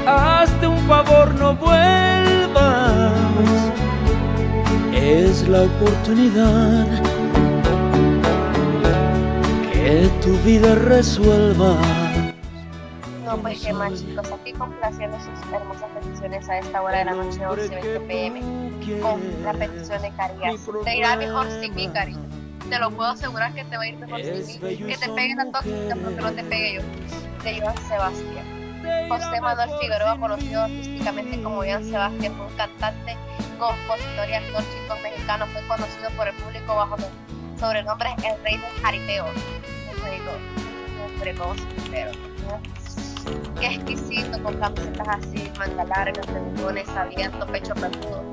[0.06, 3.14] Hazte un favor, no vuelvas.
[4.94, 6.86] Es la oportunidad
[9.72, 11.76] que tu vida resuelva.
[13.26, 15.89] No, pues qué más chicos, aquí complaciendo sus hermosas
[16.32, 18.42] a esta hora de la noche, 11 20 pm,
[19.02, 20.56] con la petición de Carías.
[20.84, 22.30] Te irá mejor sin mí, cariño.
[22.70, 24.78] Te lo puedo asegurar que te va a ir mejor sin mí.
[24.78, 26.82] Que te pegue la tóxica, pero que no te pegue yo.
[27.44, 28.60] De Joan Sebastián.
[29.10, 33.18] José Manuel Figueroa, conocido artísticamente como Joan Sebastián, fue un cantante,
[33.58, 35.48] compositor y actor chico mexicano.
[35.48, 39.26] Fue conocido por el público bajo el sobrenombre El Rey del Jaripeo.
[41.38, 41.58] Todos,
[41.92, 42.12] pero
[43.60, 48.24] Qué exquisito con camisetas así, manga larga, tendones abiertos, pecho peludo.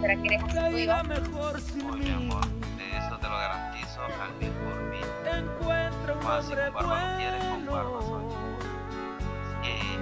[0.00, 1.10] ¿Será que eres así tú, Iván?
[1.10, 2.46] Uy, mi amor,
[2.76, 5.06] de eso te lo garantizo al mil por mil.
[6.24, 8.24] Más si con barba lo quieres, con barba soy.
[9.64, 9.98] Eh,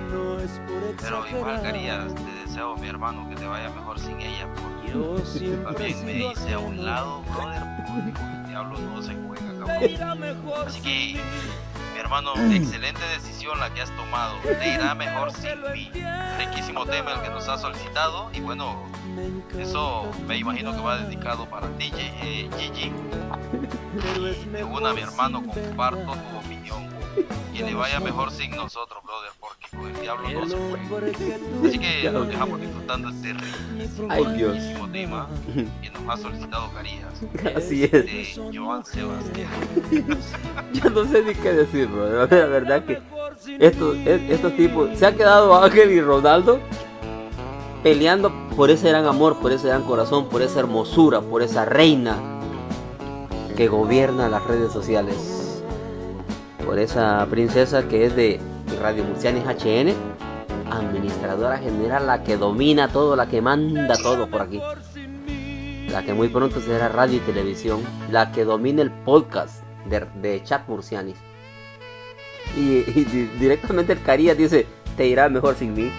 [1.01, 4.93] pero igual, Carías, te deseo, mi hermano, que te vaya mejor sin ella, porque
[5.65, 10.67] también me dice a un lado, brother, porque el diablo no se juega, cabrón.
[10.67, 11.21] Así que,
[12.05, 14.37] hermano, excelente decisión la que has tomado.
[14.43, 15.91] Te irá mejor sin mí.
[16.39, 18.31] Riquísimo tema el que nos has solicitado.
[18.35, 18.85] Y bueno,
[19.59, 22.93] eso me imagino que va dedicado para ti, eh, Gigi.
[24.17, 26.85] Y de una, mi hermano, comparto tu opinión.
[27.55, 31.07] Que le vaya mejor sin nosotros, brother, porque con el diablo no se juega.
[31.65, 35.29] Así que nos dejamos disfrutando este riquísimo tema
[35.81, 37.23] que nos ha solicitado Carías.
[37.57, 37.93] Así es.
[37.93, 39.51] De Joan Sebastián.
[40.73, 41.89] Yo no sé ni qué decir,
[42.31, 42.99] La verdad que
[43.59, 46.59] estos, es- estos tipos se han quedado Ángel y Ronaldo
[47.83, 52.17] peleando por ese gran amor, por ese gran corazón, por esa hermosura, por esa reina
[53.57, 55.63] que gobierna las redes sociales.
[56.65, 58.41] Por esa princesa que es de
[58.81, 59.93] Radio Murcianis HN,
[60.71, 64.61] administradora general, la que domina todo, la que manda todo por aquí.
[65.91, 67.81] La que muy pronto será radio y televisión,
[68.11, 71.17] la que domina el podcast de, de Chat Murcianis.
[72.57, 74.67] Y, y di- directamente el Carías dice,
[74.97, 75.91] te irá mejor sin mí.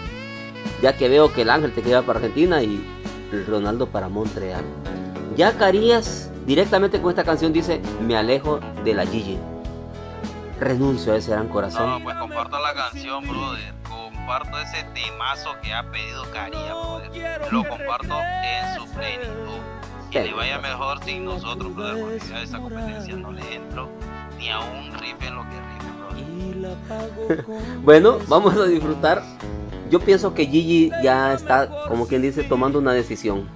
[0.81, 2.85] Ya que veo que el Ángel te queda para Argentina y
[3.47, 4.63] Ronaldo para Montreal.
[5.35, 9.37] Ya Carías directamente con esta canción dice, me alejo de la Gigi.
[10.59, 11.89] Renuncio a ese gran corazón.
[11.89, 13.73] No, pues comparto la canción, brother.
[13.89, 17.41] Comparto ese temazo que ha pedido Caría, brother.
[17.51, 19.59] Lo comparto en su plenitud.
[20.11, 23.89] Que le vaya mejor sin nosotros, brother, porque a esa competencia no le entro
[24.37, 25.85] ni a un riff en lo que rife.
[27.83, 29.23] Bueno, vamos a disfrutar.
[29.89, 33.47] Yo pienso que Gigi ya está, como quien dice, tomando una decisión.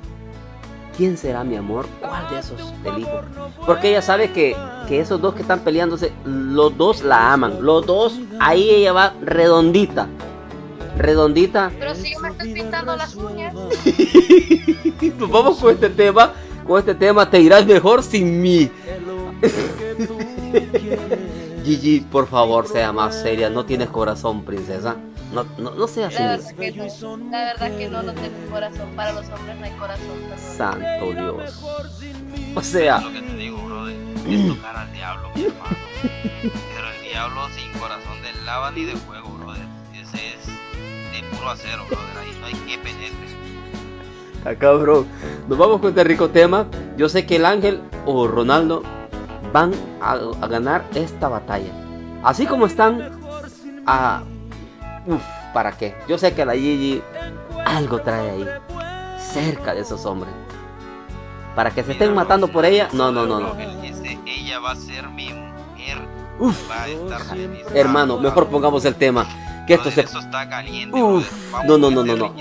[0.96, 1.88] ¿Quién será mi amor?
[2.02, 3.22] ¿Cuál de esos elijo?
[3.66, 4.56] Porque ella sabe que,
[4.88, 7.64] que esos dos que están peleándose, los dos la aman.
[7.66, 10.08] Los dos, ahí ella va redondita.
[10.98, 11.72] Redondita.
[11.80, 13.56] Pero si yo me estoy pintando las uñas.
[15.00, 16.34] Pues vamos con este tema.
[16.68, 18.70] Con este tema te irás mejor sin mí.
[21.70, 23.48] Gigi, por favor, sea más seria.
[23.52, 24.96] No tienes corazón, princesa.
[25.32, 27.18] No, no, no seas La verdad que no.
[27.30, 28.90] La verdad que no, no tengo corazón.
[28.96, 30.08] Para los hombres no hay corazón.
[30.28, 30.58] perdón.
[30.58, 31.64] Santo Dios.
[32.56, 33.96] O sea, Es lo que te digo, brother.
[34.28, 35.76] Es tocar al diablo, mi hermano.
[36.42, 39.62] Pero el diablo sin corazón de lava ni de fuego, brother.
[39.94, 42.18] Ese es de puro acero, brother.
[42.20, 43.28] Ahí no hay que penetre.
[44.44, 45.06] acá, bro.
[45.48, 46.66] Nos vamos con este rico tema.
[46.98, 48.82] Yo sé que el Ángel o Ronaldo
[49.52, 49.72] van
[50.02, 51.72] a, a ganar esta batalla.
[52.24, 53.20] Así como están
[53.86, 54.24] a.
[55.06, 55.22] Uf,
[55.54, 55.96] ¿para qué?
[56.08, 57.02] Yo sé que la Gigi
[57.66, 58.46] algo trae ahí.
[59.20, 60.34] Cerca de esos hombres.
[61.56, 62.90] Para que se estén matando por ella.
[62.94, 63.56] No, no, no, no.
[64.26, 65.30] Ella va a ser mi.
[66.40, 67.66] Uf, Va a estar feliz.
[67.74, 68.52] hermano, Vamos, mejor vamos.
[68.54, 69.26] pongamos el tema.
[69.68, 70.02] Que esto se.
[70.02, 71.52] Está caliente, Uf.
[71.52, 72.34] Vamos no, no, no, este no,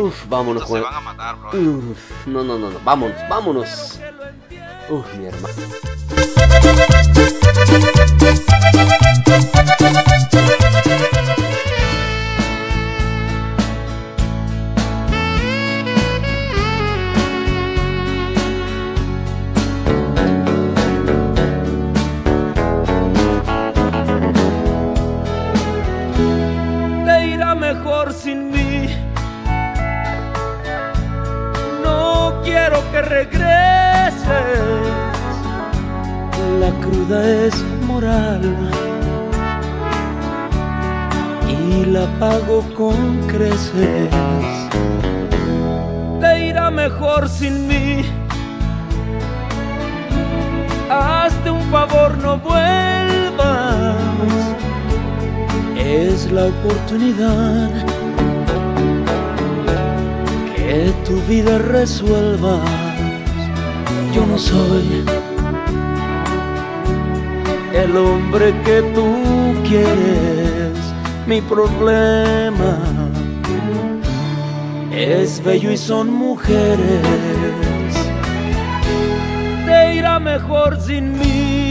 [0.00, 0.06] no.
[0.06, 0.80] Uf, vámonos con.
[0.80, 2.78] Uf, no, no, no, no.
[2.82, 4.00] Vámonos, vámonos.
[4.88, 5.54] Uf, mi hermano.
[6.36, 7.34] No quiero que regreses.
[7.42, 9.03] La cruda es moral y
[42.24, 42.98] pago con
[43.32, 44.08] creces.
[46.20, 47.86] Te irá mejor sin mí.
[50.90, 53.96] Hazte un favor, no vuelvas.
[55.76, 57.70] Es la oportunidad
[60.56, 62.56] que tu vida resuelva.
[64.14, 65.04] Yo no soy
[67.82, 69.08] el hombre que tú
[69.68, 70.43] quieres.
[71.26, 72.78] Mi problema
[74.92, 77.00] es bello y son mujeres.
[79.66, 81.63] Te irá mejor sin mí.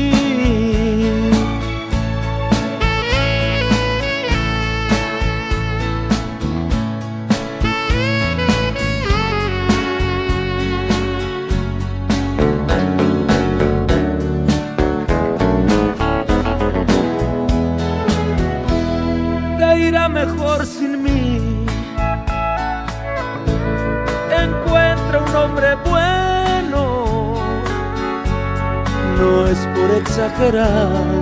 [29.23, 31.21] No es por exagerar.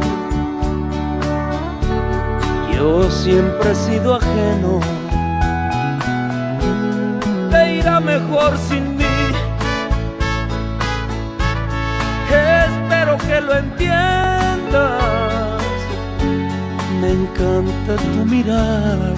[2.73, 4.79] Yo siempre he sido ajeno,
[7.51, 9.17] te irá mejor sin mí.
[12.65, 15.01] Espero que lo entiendas
[17.01, 19.13] me encanta tu mirar,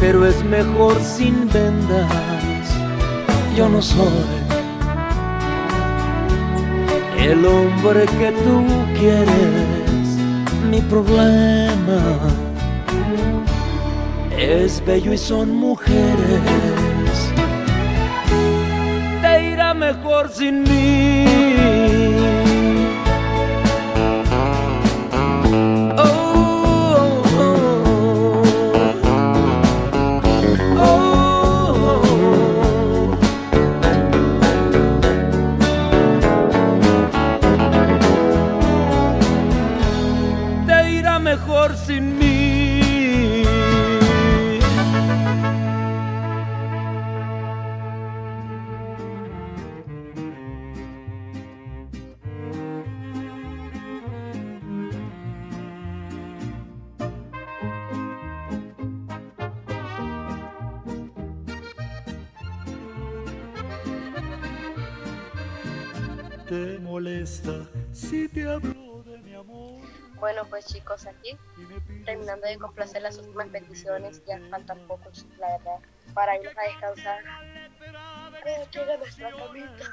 [0.00, 2.66] pero es mejor sin vendas.
[3.56, 4.43] Yo no soy
[7.24, 8.64] el hombre que tú
[8.98, 10.06] quieres,
[10.70, 12.18] mi problema
[14.36, 16.04] es bello y son mujeres.
[19.22, 21.83] Te irá mejor sin mí.
[72.54, 75.78] De complacer las últimas peticiones, ya faltan pocos, la verdad,
[76.14, 77.24] para irnos a descansar.
[78.98, 79.84] Nuestra camita.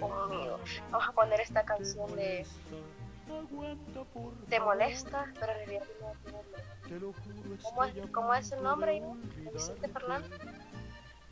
[0.00, 0.60] Conmigo.
[0.90, 2.46] Vamos a poner esta canción de
[4.48, 6.42] Te molesta, pero en realidad no
[7.62, 9.02] ¿Cómo es, ¿Cómo es el nombre?
[9.52, 10.40] Vicente Fernández.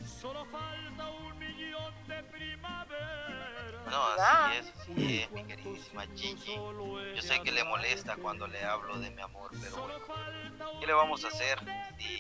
[0.07, 3.60] Solo falta un millón de primavera.
[3.89, 6.57] No, así es, así es, mi queridísima Gigi.
[6.57, 10.93] Yo sé que le molesta cuando le hablo de mi amor, pero bueno, ¿qué le
[10.93, 11.59] vamos a hacer
[11.99, 12.19] si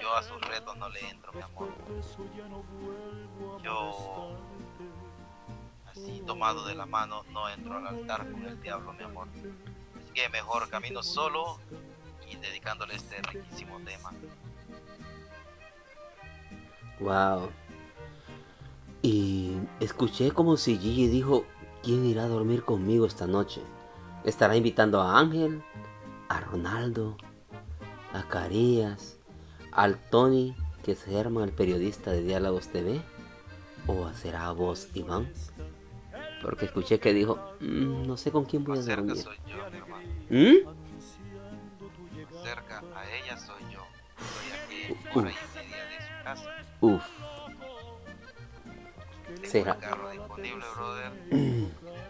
[0.00, 1.68] yo a sus retos no le entro, mi amor?
[3.62, 4.36] Yo,
[5.86, 9.28] así tomado de la mano, no entro al altar con el diablo, mi amor.
[9.96, 11.58] Así que mejor camino solo
[12.28, 14.12] y dedicándole este riquísimo tema.
[16.98, 17.50] Wow.
[19.02, 21.44] Y escuché como si Gigi dijo,
[21.82, 23.60] ¿quién irá a dormir conmigo esta noche?
[24.24, 25.60] ¿Estará invitando a Ángel,
[26.28, 27.16] a Ronaldo,
[28.12, 29.18] a Carías,
[29.72, 33.02] al Tony, que se arma el periodista de Diálogos TV?
[33.88, 35.28] ¿O será a vos, Iván?
[36.40, 39.16] Porque escuché que dijo, mm, no sé con quién voy a dormir.
[39.16, 39.56] Soy yo,
[40.30, 40.56] ¿Mm?
[42.44, 43.84] Cerca a ella soy yo.
[44.18, 46.50] Estoy aquí por ahí media de su casa.
[46.80, 47.21] Uf.
[49.52, 49.74] Será.
[49.74, 51.12] disponible, brother.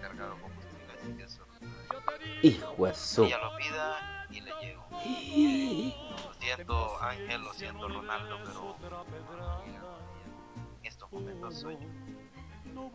[0.00, 1.42] Cargado combustible, así que eso.
[2.42, 3.24] Hijo eso.
[3.24, 4.86] Ella lo pida y le llego.
[6.24, 8.38] Lo siento, Ángel, lo siento, Ronaldo,
[8.80, 9.04] pero
[10.80, 12.90] en estos momentos soy yo.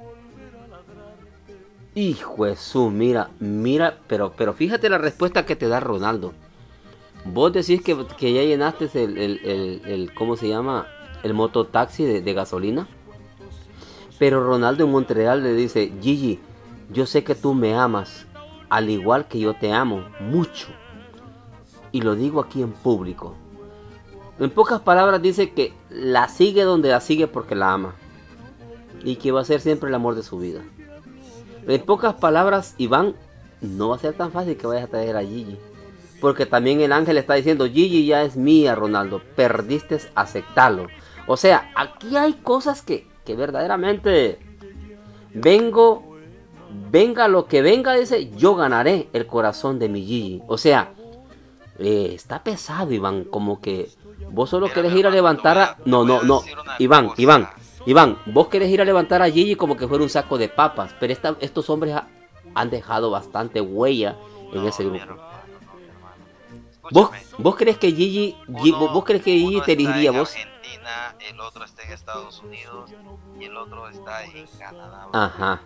[1.96, 6.34] Hijo eso, mira, mira, pero, pero fíjate la respuesta que te da Ronaldo.
[7.26, 10.88] Vos decís que, que ya llenaste el, el, el, el, ¿cómo se llama?
[11.24, 12.88] el mototaxi de, de gasolina.
[14.20, 16.40] Pero Ronaldo en Montreal le dice, Gigi,
[16.92, 18.26] yo sé que tú me amas,
[18.70, 20.68] al igual que yo te amo, mucho.
[21.92, 23.36] Y lo digo aquí en público.
[24.40, 27.96] En pocas palabras dice que la sigue donde la sigue porque la ama.
[29.04, 30.62] Y que va a ser siempre el amor de su vida.
[31.68, 33.16] En pocas palabras, Iván,
[33.62, 35.58] no va a ser tan fácil que vayas a traer a Gigi.
[36.22, 39.22] Porque también el ángel está diciendo, Gigi ya es mía, Ronaldo.
[39.36, 40.88] Perdiste, aceptarlo.
[41.28, 44.40] O sea, aquí hay cosas que, que verdaderamente
[45.34, 46.16] vengo,
[46.90, 50.42] venga lo que venga, dice, yo ganaré el corazón de mi Gigi.
[50.48, 50.94] O sea,
[51.78, 53.90] eh, está pesado, Iván, como que
[54.32, 55.78] vos solo querés ir a levantar a...
[55.84, 56.42] No, no, no,
[56.80, 57.50] Iván, Iván,
[57.86, 60.96] Iván, vos querés ir a levantar a Gigi como que fuera un saco de papas,
[60.98, 61.96] pero estos hombres
[62.56, 64.16] han dejado bastante huella
[64.54, 65.18] en ese grupo.
[66.92, 70.34] ¿Vos, ¿Vos crees que Gigi, vos crees que Gigi te diría vos?
[70.68, 72.92] Argentina, el otro está en Estados Unidos
[73.40, 75.08] y el otro está en Canadá.
[75.14, 75.62] Ajá.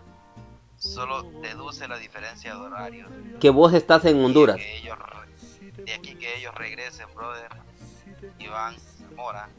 [0.77, 3.07] Solo deduce la diferencia de horario.
[3.39, 4.57] Que vos estás en Honduras.
[4.57, 7.49] de aquí que ellos regresen, brother.
[8.39, 9.49] Iván Zamora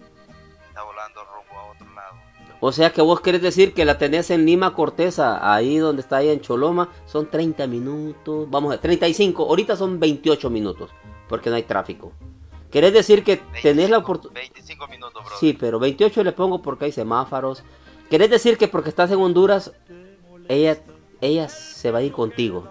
[0.68, 2.14] está volando rumbo a otro lado.
[2.60, 6.18] O sea que vos querés decir que la tenés en Lima Corteza, ahí donde está
[6.18, 10.90] ahí en Choloma, son 30 minutos, vamos a ver, 35, ahorita son 28 minutos,
[11.28, 12.12] porque no hay tráfico.
[12.72, 14.40] ¿Querés decir que tenés la oportunidad?
[14.40, 15.36] 25 minutos, bro.
[15.38, 17.62] Sí, pero 28 le pongo porque hay semáforos.
[18.10, 19.72] ¿Querés decir que porque estás en Honduras,
[20.48, 20.78] ella,
[21.20, 22.68] ella se va a ir contigo?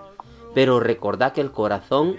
[0.53, 2.17] Pero recordá que el corazón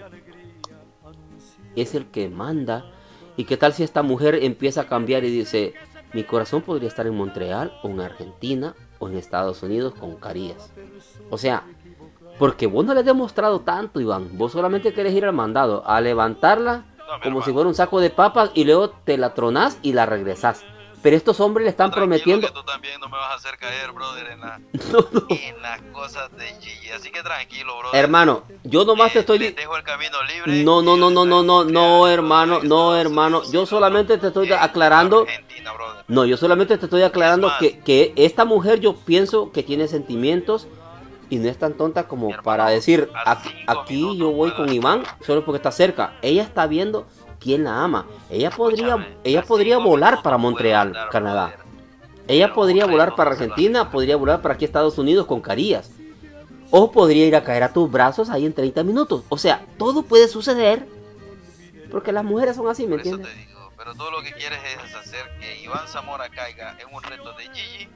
[1.76, 2.91] es el que manda.
[3.37, 5.74] ¿Y qué tal si esta mujer empieza a cambiar y dice,
[6.12, 10.72] mi corazón podría estar en Montreal o en Argentina o en Estados Unidos con Carías.
[11.30, 11.64] O sea,
[12.39, 14.37] porque vos no le has demostrado tanto, Iván.
[14.37, 16.85] Vos solamente querés ir al mandado a levantarla
[17.22, 20.64] como si fuera un saco de papas y luego te la tronás y la regresás.
[21.03, 22.46] Pero estos hombres le están prometiendo.
[22.46, 24.61] Que tú también no me vas a hacer caer, brother, en, la,
[25.28, 26.90] en las cosas de Gigi.
[26.90, 28.00] Así que tranquilo, brother.
[28.00, 29.38] Hermano, yo nomás te estoy.
[29.38, 30.62] dejo el camino libre.
[30.62, 33.42] No, no, no, no, no, no, no, hermano, no, hermano.
[33.50, 35.26] Yo solamente te estoy aclarando.
[36.07, 40.68] No, yo solamente te estoy aclarando que, que esta mujer yo pienso que tiene sentimientos
[41.33, 43.09] y no es tan tonta como para decir
[43.66, 46.12] aquí yo voy con Iván solo porque está cerca.
[46.20, 47.07] Ella está viendo
[47.41, 48.07] quién la ama.
[48.28, 51.57] Ella podría, ella podría volar para Montreal, Canadá.
[52.28, 55.91] Ella podría volar para Argentina, podría volar para aquí Estados Unidos con Carías.
[56.70, 59.24] O podría ir a caer a tus brazos ahí en 30 minutos.
[59.30, 60.87] O sea, todo puede suceder.
[61.91, 63.30] Porque las mujeres son así, ¿me entiendes?
[63.74, 67.45] pero todo lo que quieres es hacer que Iván Zamora caiga en un reto de
[67.45, 67.89] Gigi.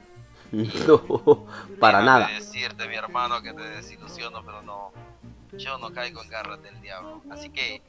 [0.87, 1.45] No,
[1.79, 2.27] para nada.
[2.27, 4.91] decirte, mi hermano, que te desilusiono, pero no
[5.53, 7.21] yo no caigo en garras del diablo.
[7.29, 7.81] Así que,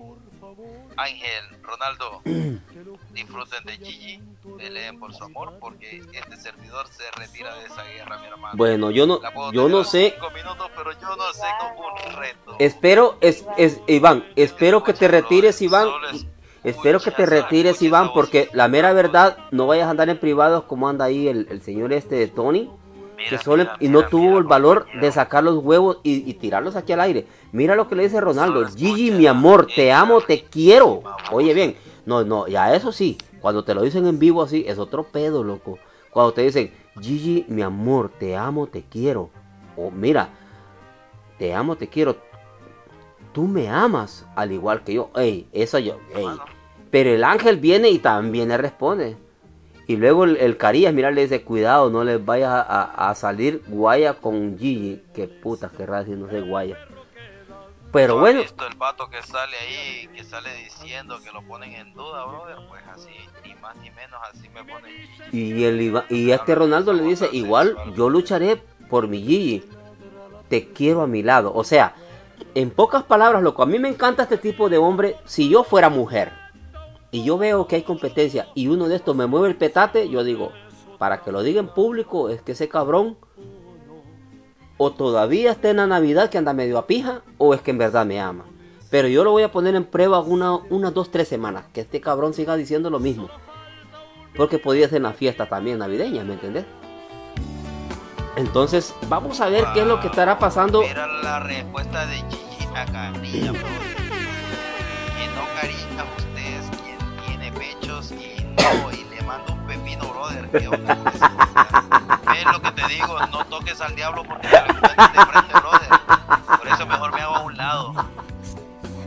[0.96, 2.22] Ángel, Ronaldo,
[3.12, 4.22] disfruten de Gigi,
[4.56, 8.56] peleen por su amor, porque este servidor se retira de esa guerra, mi hermano.
[8.56, 9.20] Bueno, yo no,
[9.52, 10.14] yo no sé.
[10.34, 12.56] Minutos, pero yo no sé cómo un reto.
[12.58, 15.88] Espero, es, es, Iván, espero que te retires, Iván.
[16.64, 20.64] Espero que te retires, Iván, porque la mera verdad, no vayas a andar en privados
[20.64, 22.70] como anda ahí el, el señor este de Tony
[23.28, 27.00] que solo y no tuvo el valor de sacar los huevos y, tirarlos aquí al
[27.00, 27.26] aire.
[27.52, 31.02] Mira lo que le dice Ronaldo, Gigi, mi amor, te amo, te quiero.
[31.32, 34.78] Oye bien, no, no, ya eso sí, cuando te lo dicen en vivo así, es
[34.78, 35.78] otro pedo, loco.
[36.10, 39.30] Cuando te dicen, Gigi, mi amor, te amo, te quiero.
[39.76, 40.30] O mira,
[41.38, 42.16] te amo, te quiero.
[43.38, 45.12] Tú me amas al igual que yo.
[45.14, 46.26] Ey, eso yo, ey.
[46.90, 49.16] Pero el ángel viene y también le responde.
[49.86, 54.58] Y luego el, Carías, mira, le dice, cuidado, no les vayas a, salir guaya con
[54.58, 55.04] Gigi.
[55.14, 56.78] Que puta, querrá decir, no sé, guaya.
[57.92, 58.40] Pero bueno.
[58.40, 62.56] Visto el pato que sale ahí, que sale diciendo que lo ponen en duda, brother,
[62.68, 63.14] pues así,
[63.44, 64.90] ni más ni menos, así me pone
[65.30, 65.38] Gigi.
[65.38, 68.60] Y, el, y este Ronaldo le dice, igual yo lucharé
[68.90, 69.62] por mi Gigi.
[70.48, 71.54] Te quiero a mi lado.
[71.54, 71.94] O sea,
[72.54, 75.88] en pocas palabras, loco, a mí me encanta este tipo de hombre si yo fuera
[75.88, 76.32] mujer
[77.10, 80.24] y yo veo que hay competencia y uno de estos me mueve el petate, yo
[80.24, 80.52] digo,
[80.98, 83.16] para que lo diga en público, es que ese cabrón
[84.78, 87.78] o todavía está en la Navidad que anda medio a pija, o es que en
[87.78, 88.46] verdad me ama.
[88.90, 92.00] Pero yo lo voy a poner en prueba una, unas dos, tres semanas, que este
[92.00, 93.28] cabrón siga diciendo lo mismo.
[94.36, 96.64] Porque podría ser una fiesta también navideña, ¿me entendés?
[98.38, 100.82] Entonces, vamos a ver qué es lo que estará pasando.
[100.82, 103.60] Mira la respuesta de Gigi a Carilla, bro.
[105.16, 105.88] Que no Carilla
[108.92, 110.48] y le mando un pepino, brother.
[110.50, 110.96] ¿Qué onda
[112.32, 115.52] Es lo que te digo, no toques al diablo porque te lo encuentras de frente,
[115.54, 115.88] brother.
[116.58, 117.92] Por eso mejor me hago a un lado.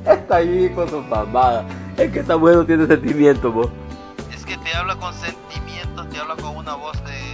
[0.06, 1.64] Está ahí con su mamada.
[1.96, 3.70] Es que está bueno, tiene sentimiento, vos.
[4.34, 7.31] Es que te habla con sentimientos, te habla con una voz de,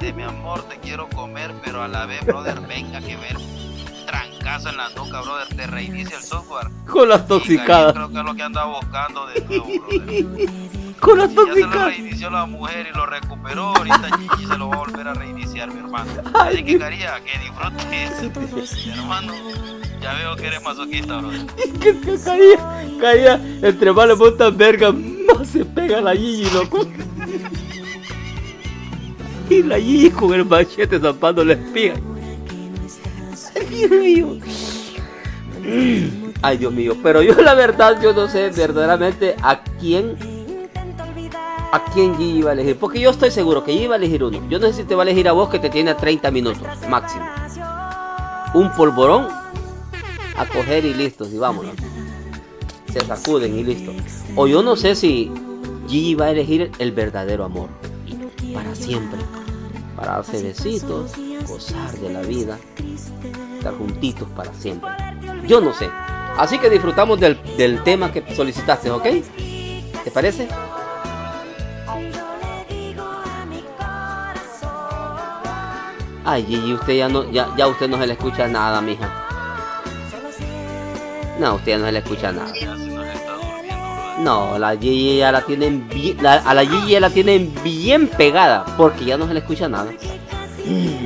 [0.00, 3.36] de mi amor, te quiero comer, pero a la vez, brother, venga que ver
[4.06, 6.68] trancazo en la nuca, brother, te reinicia el software.
[6.86, 7.92] Con las toxicadas.
[7.92, 10.48] Creo que es lo que andaba buscando de nuevo, brother.
[11.00, 11.70] Con las tóxicas.
[11.70, 13.76] Ya se lo reinició la mujer y lo recuperó.
[13.76, 16.10] Ahorita Gigi se lo va a volver a reiniciar, mi hermano.
[16.34, 19.32] Así que, Caría, que disfrutes, mi hermano.
[20.00, 21.30] Ya veo que eres masoquista, bro.
[21.80, 26.86] que, que caía, caía, entre más le verga, más se pega la Gigi, loco.
[29.50, 31.94] La Gigi con el machete zampando la espiga.
[33.56, 34.38] Ay, Dios mío.
[36.42, 36.96] Ay, Dios mío.
[37.02, 40.16] Pero yo la verdad, yo no sé verdaderamente a quién
[41.72, 42.76] a quién Gigi va a elegir.
[42.76, 44.40] Porque yo estoy seguro que Gigi va a elegir uno.
[44.48, 46.30] Yo no sé si te va a elegir a vos que te tiene a 30
[46.30, 47.26] minutos máximo.
[48.54, 49.28] Un polvorón
[50.36, 51.74] a coger y listo, y vámonos.
[52.92, 53.92] Se sacuden y listo.
[54.36, 55.30] O yo no sé si
[55.88, 57.68] Gigi va a elegir el verdadero amor.
[58.54, 59.18] Para siempre.
[59.98, 61.12] Para darse besitos,
[61.48, 62.56] gozar de la vida,
[63.56, 64.88] estar juntitos para siempre.
[65.44, 65.90] Yo no sé.
[66.36, 69.06] Así que disfrutamos del, del tema que solicitaste, ¿ok?
[70.04, 70.46] ¿Te parece?
[76.24, 79.26] Ay, Gigi, usted ya no, ya, ya usted no se le escucha nada, mija.
[81.40, 82.52] No, usted ya no se le escucha nada.
[84.20, 88.64] No, la Gigi ya la tienen bien, a la Gigi ya la tienen bien pegada,
[88.76, 89.90] porque ya no se le escucha nada.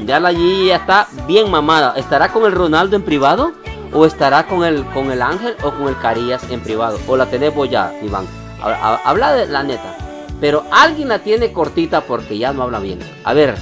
[0.06, 1.94] Ya la Gigi ya está bien mamada.
[1.96, 3.52] ¿Estará con el Ronaldo en privado?
[3.92, 6.98] ¿O estará con el, con el Ángel o con el Carías en privado?
[7.06, 8.24] ¿O la tenés vos ya, Iván?
[8.60, 9.96] Ha- ha- Habla de la neta.
[10.40, 12.98] Pero alguien la tiene cortita porque ya no habla bien.
[13.22, 13.54] A ver.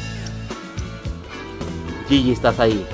[2.09, 2.87] Gigi, estás ahí.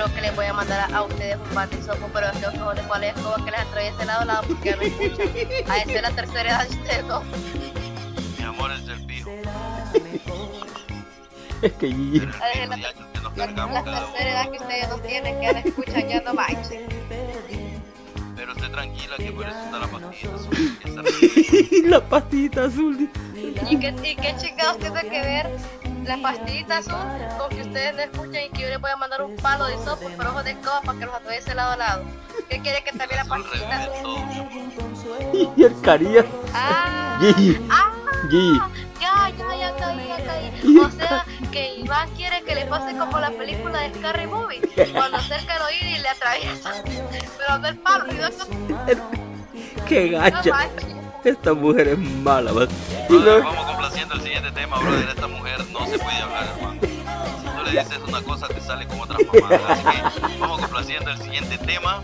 [0.00, 2.38] Creo que les voy a mandar a, a ustedes un bate y sopo, pero es
[2.38, 5.28] que cuál es como que les atraviese lado a lado porque no escuchan.
[5.70, 7.22] A esa es la tercera edad de ustedes dos.
[8.38, 9.30] Mi amor es el fijo.
[11.60, 12.18] Es que Gigi.
[12.20, 12.38] El la-
[12.94, 15.58] que nos La, cargamos la cada tercera edad que ustedes no tienen, que ya no
[15.58, 16.86] escuchan, ya no manchen.
[18.36, 20.78] Pero esté tranquila que por eso está la pastilla azul.
[21.90, 23.10] la pastita azul.
[23.68, 25.50] ¿Y qué, ¿Y qué chingados tiene que ver
[26.04, 26.94] la pastillita azul
[27.38, 29.76] con que ustedes no escuchan y que yo les voy a mandar un palo de
[29.84, 32.04] sopo por ojo de escoba para que los atraviese lado a lado?
[32.48, 34.20] ¿Qué quiere que también la pastillita azul?
[35.56, 36.24] Y el Carías.
[36.54, 37.66] Ah, Gigi.
[37.70, 37.92] ah,
[38.30, 38.60] Gigi.
[39.00, 40.78] ya, ya, ya caí, ya caí.
[40.78, 44.60] O sea, que Iván quiere que le pase como la película de Scary Movie,
[44.92, 46.72] cuando acerca el oído y le atraviesa.
[47.38, 48.98] Pero no el palo, sino que
[49.86, 50.70] Qué no gacha.
[51.24, 52.68] Esta mujer es mala, man.
[53.08, 55.08] Brother, no- vamos complaciendo el siguiente tema, brother.
[55.08, 56.80] Esta mujer no se puede hablar, hermano.
[56.80, 59.60] Si tú le dices una cosa, te sale con otra mamada.
[59.68, 62.00] Así que vamos complaciendo el siguiente tema.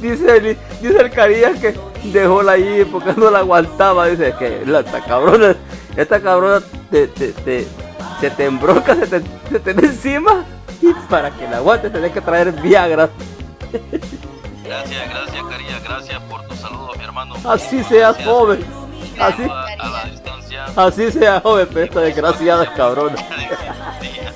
[0.00, 1.74] dice, el- dice el Carías que
[2.04, 4.06] dejó la ahí porque no la aguantaba.
[4.08, 5.54] Dice que la, esta cabrona,
[5.96, 6.60] esta cabrona
[6.90, 7.66] te, te, te-
[8.20, 10.44] se te embroca, se te, se te encima.
[10.82, 13.08] Y para que la aguantes tenés que traer Viagra.
[14.64, 15.23] Gracias, gracias.
[16.06, 17.34] Gracias por tu saludo, mi hermano.
[17.44, 18.28] Así seas Gracias.
[18.28, 18.64] joven.
[19.18, 20.64] Así, a la distancia.
[20.76, 23.16] así sea joven, pero esta desgraciada cabrona.
[23.16, 24.34] Gracias,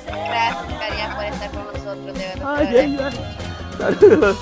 [0.79, 2.55] Caría, por estar con nosotros, de verdad.
[2.57, 3.13] Ay, ay, ay.
[3.77, 4.37] Saludos.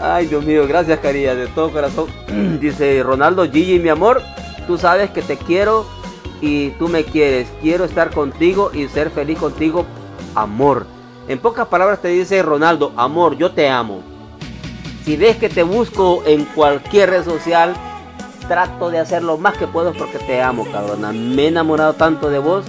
[0.00, 2.08] Ay, Dios mío, gracias, Caría, de todo corazón.
[2.60, 4.20] Dice Ronaldo Gigi, mi amor,
[4.66, 5.86] tú sabes que te quiero
[6.40, 7.46] y tú me quieres.
[7.60, 9.86] Quiero estar contigo y ser feliz contigo,
[10.34, 10.86] amor.
[11.28, 14.11] En pocas palabras te dice Ronaldo, amor, yo te amo.
[15.04, 17.74] Si ves que te busco en cualquier red social,
[18.46, 21.12] trato de hacer lo más que puedo porque te amo, cabrona.
[21.12, 22.64] Me he enamorado tanto de vos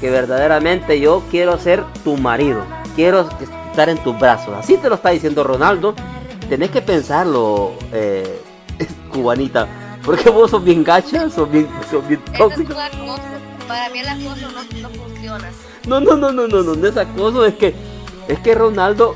[0.00, 2.64] que verdaderamente yo quiero ser tu marido.
[2.96, 3.28] Quiero
[3.70, 4.54] estar en tus brazos.
[4.54, 5.94] Así te lo está diciendo Ronaldo.
[6.48, 8.40] Tenés que pensarlo, eh,
[9.12, 9.68] cubanita.
[10.04, 12.56] Porque vos sos bien gacha, sos bien, sos bien cosa.
[13.68, 15.50] Para mí el acoso no, no funciona.
[15.86, 17.74] No, no, no, no, no, no, no es acoso, es que,
[18.26, 19.14] es que Ronaldo,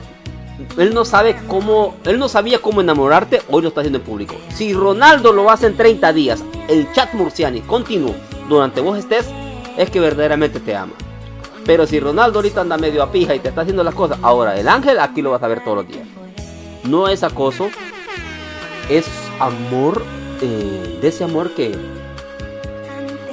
[0.78, 4.36] él no sabe cómo, él no sabía cómo enamorarte, hoy lo está haciendo en público.
[4.54, 8.14] Si Ronaldo lo hace en 30 días, el chat murciani continuo,
[8.48, 9.26] durante vos estés,
[9.76, 10.92] es que verdaderamente te ama.
[11.64, 14.58] Pero si Ronaldo ahorita anda medio a pija y te está haciendo las cosas, ahora
[14.58, 16.06] el ángel aquí lo vas a ver todos los días.
[16.84, 17.68] No es acoso,
[18.88, 19.06] es
[19.40, 20.02] amor,
[20.40, 21.76] eh, de ese amor que,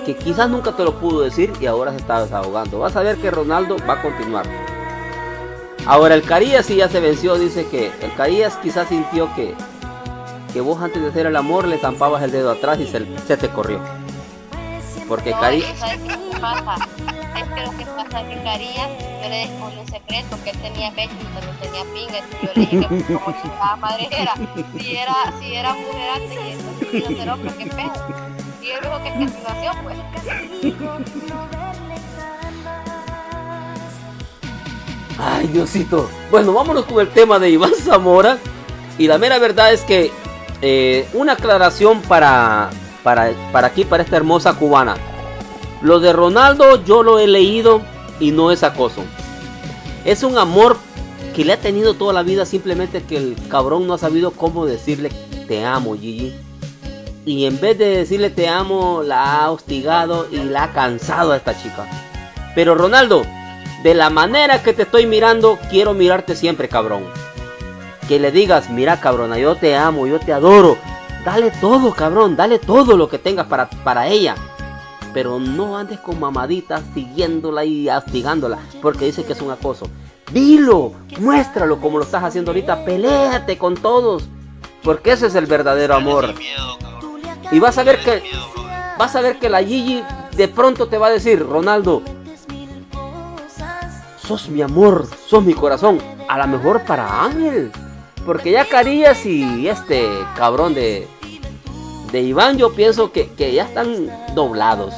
[0.06, 2.80] que quizás nunca te lo pudo decir y ahora se está desahogando.
[2.80, 4.73] Vas a ver que Ronaldo va a continuar.
[5.86, 9.54] Ahora el Carías sí ya se venció, dice que el Carías quizás sintió que,
[10.54, 13.38] que vos antes de hacer el amor le zampabas el dedo atrás y se, se
[13.38, 13.80] te corrió.
[15.08, 15.60] Porque No, Cari...
[15.60, 16.88] es que ¿sabes qué pasa?
[17.36, 18.88] Es que lo que pasa es que Caría,
[19.22, 22.20] yo le descubrí un secreto, que él tenía pecho y también tenía pinga.
[22.20, 24.34] Y yo le dije que como chingada madre era,
[24.80, 27.94] si era, si era mujer antes y entonces iba a ser hombre, qué pedo.
[28.62, 29.98] Y él dijo que es que así nació, pues.
[35.18, 36.10] Ay, Diosito.
[36.32, 38.38] Bueno, vámonos con el tema de Iván Zamora.
[38.98, 40.12] Y la mera verdad es que
[40.62, 42.70] eh, una aclaración para,
[43.04, 44.96] para, para aquí, para esta hermosa cubana.
[45.82, 47.82] Lo de Ronaldo yo lo he leído
[48.20, 49.04] y no es acoso.
[50.06, 50.78] Es un amor
[51.36, 54.66] que le ha tenido toda la vida, simplemente que el cabrón no ha sabido cómo
[54.66, 55.12] decirle
[55.48, 56.34] te amo, Gigi.
[57.26, 61.38] Y en vez de decirle te amo, la ha hostigado y la ha cansado a
[61.38, 61.88] esta chica.
[62.54, 63.26] Pero Ronaldo,
[63.84, 67.04] de la manera que te estoy mirando, quiero mirarte siempre, cabrón.
[68.08, 70.78] Que le digas, mira cabrona, yo te amo, yo te adoro.
[71.26, 74.36] Dale todo, cabrón, dale todo lo que tengas para, para ella.
[75.14, 79.90] Pero no andes con mamaditas siguiéndola y hostigándola, porque dice que es un acoso.
[80.32, 84.24] Dilo, muéstralo como lo estás haciendo ahorita, peléate con todos,
[84.82, 86.34] porque ese es el verdadero amor.
[87.52, 88.24] Y vas a ver que
[88.98, 90.02] vas a ver que la Gigi
[90.36, 92.02] de pronto te va a decir, Ronaldo,
[94.26, 97.72] sos mi amor, sos mi corazón, a lo mejor para Ángel.
[98.26, 100.08] Porque ya Carías y este
[100.38, 101.08] cabrón de,
[102.12, 104.94] de Iván, yo pienso que, que ya están doblados.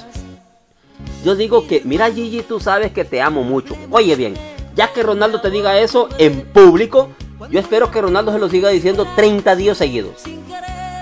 [1.23, 3.76] Yo digo que, mira Gigi, tú sabes que te amo mucho.
[3.89, 4.36] Oye bien,
[4.76, 7.09] ya que Ronaldo te diga eso en público,
[7.49, 10.23] yo espero que Ronaldo se lo siga diciendo 30 días seguidos.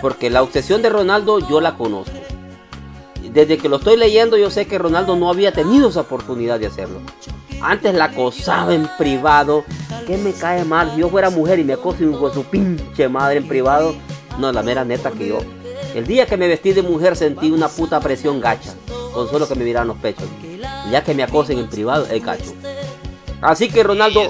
[0.01, 2.13] Porque la obsesión de Ronaldo yo la conozco.
[3.21, 6.67] Desde que lo estoy leyendo yo sé que Ronaldo no había tenido esa oportunidad de
[6.67, 6.99] hacerlo.
[7.63, 9.63] Antes la acosaba en privado.
[10.05, 10.91] ¿Qué me cae mal?
[10.91, 13.95] Si yo fuera mujer y me acoso con su pinche madre en privado.
[14.37, 15.39] No, la mera neta que yo.
[15.95, 18.73] El día que me vestí de mujer sentí una puta presión gacha.
[19.13, 20.27] Con solo que me miraran los pechos.
[20.91, 22.53] Ya que me acosen en privado, el gacho.
[23.41, 24.29] Así que Ronaldo.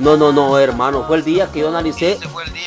[0.00, 1.04] No, no, no, hermano.
[1.06, 2.18] Fue el día que yo analicé.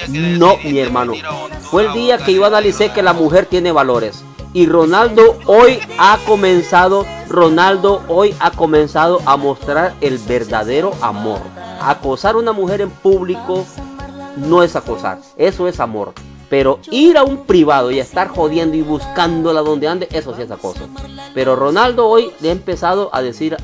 [0.08, 1.14] No, mi hermano.
[1.62, 4.24] Fue el día que yo analicé que la mujer tiene valores.
[4.56, 11.40] Y Ronaldo hoy ha comenzado, Ronaldo hoy ha comenzado a mostrar el verdadero amor.
[11.82, 13.66] Acosar a una mujer en público
[14.38, 16.14] no es acosar, eso es amor.
[16.52, 20.52] Pero ir a un privado y estar jodiendo y buscándola donde ande, eso sí es
[20.52, 20.88] acoso.
[21.34, 23.58] Pero Ronaldo hoy le ha empezado a decir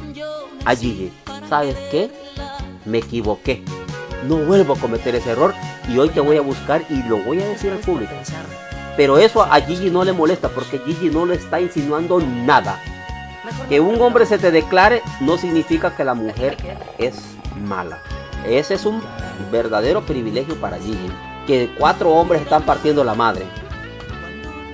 [0.65, 1.13] a Gigi,
[1.47, 2.09] ¿sabes qué?
[2.85, 3.63] Me equivoqué.
[4.27, 5.53] No vuelvo a cometer ese error
[5.87, 8.13] y hoy te voy a buscar y lo voy a decir al público.
[8.99, 12.83] Pero eso a Gigi no le molesta porque Gigi no le está insinuando nada.
[13.69, 16.57] Que un hombre se te declare no significa que la mujer
[16.97, 17.15] es
[17.63, 17.99] mala.
[18.45, 19.01] Ese es un
[19.53, 21.09] verdadero privilegio para Gigi.
[21.47, 23.45] Que cuatro hombres están partiendo la madre.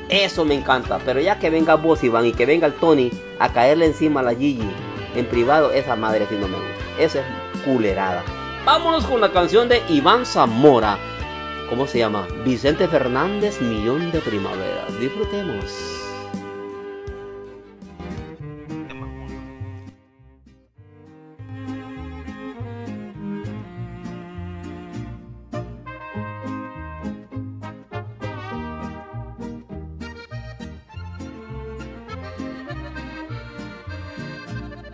[0.09, 0.97] Eso me encanta.
[1.05, 4.23] Pero ya que venga vos, Iván, y que venga el Tony a caerle encima a
[4.23, 4.67] la Gigi
[5.13, 6.73] en privado, esa madre sí no me gusta.
[6.99, 8.23] Esa es culerada.
[8.65, 10.97] Vámonos con la canción de Iván Zamora.
[11.69, 12.27] ¿Cómo se llama?
[12.45, 14.99] Vicente Fernández, Millón de Primaveras.
[14.99, 15.65] Disfrutemos.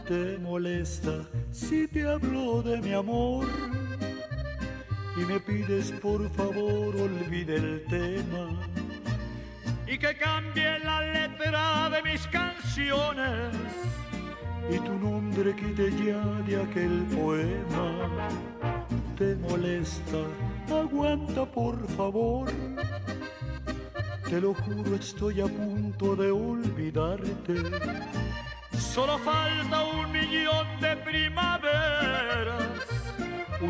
[0.08, 3.46] ¿Te molesta si te hablo de mi amor?
[5.18, 8.50] Y me pides por favor olvide el tema
[9.88, 13.56] y que cambie la letra de mis canciones
[14.70, 18.10] y tu nombre quite ya de aquel poema.
[19.18, 20.20] ¿Te molesta?
[20.70, 22.50] Aguanta por favor.
[24.30, 27.56] Te lo juro, estoy a punto de olvidarte.
[28.78, 31.61] Solo falta un millón de primaveras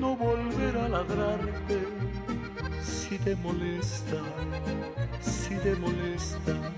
[0.00, 1.78] no volver a ladrarte
[2.82, 4.20] si te molesta,
[5.20, 6.76] si te molesta.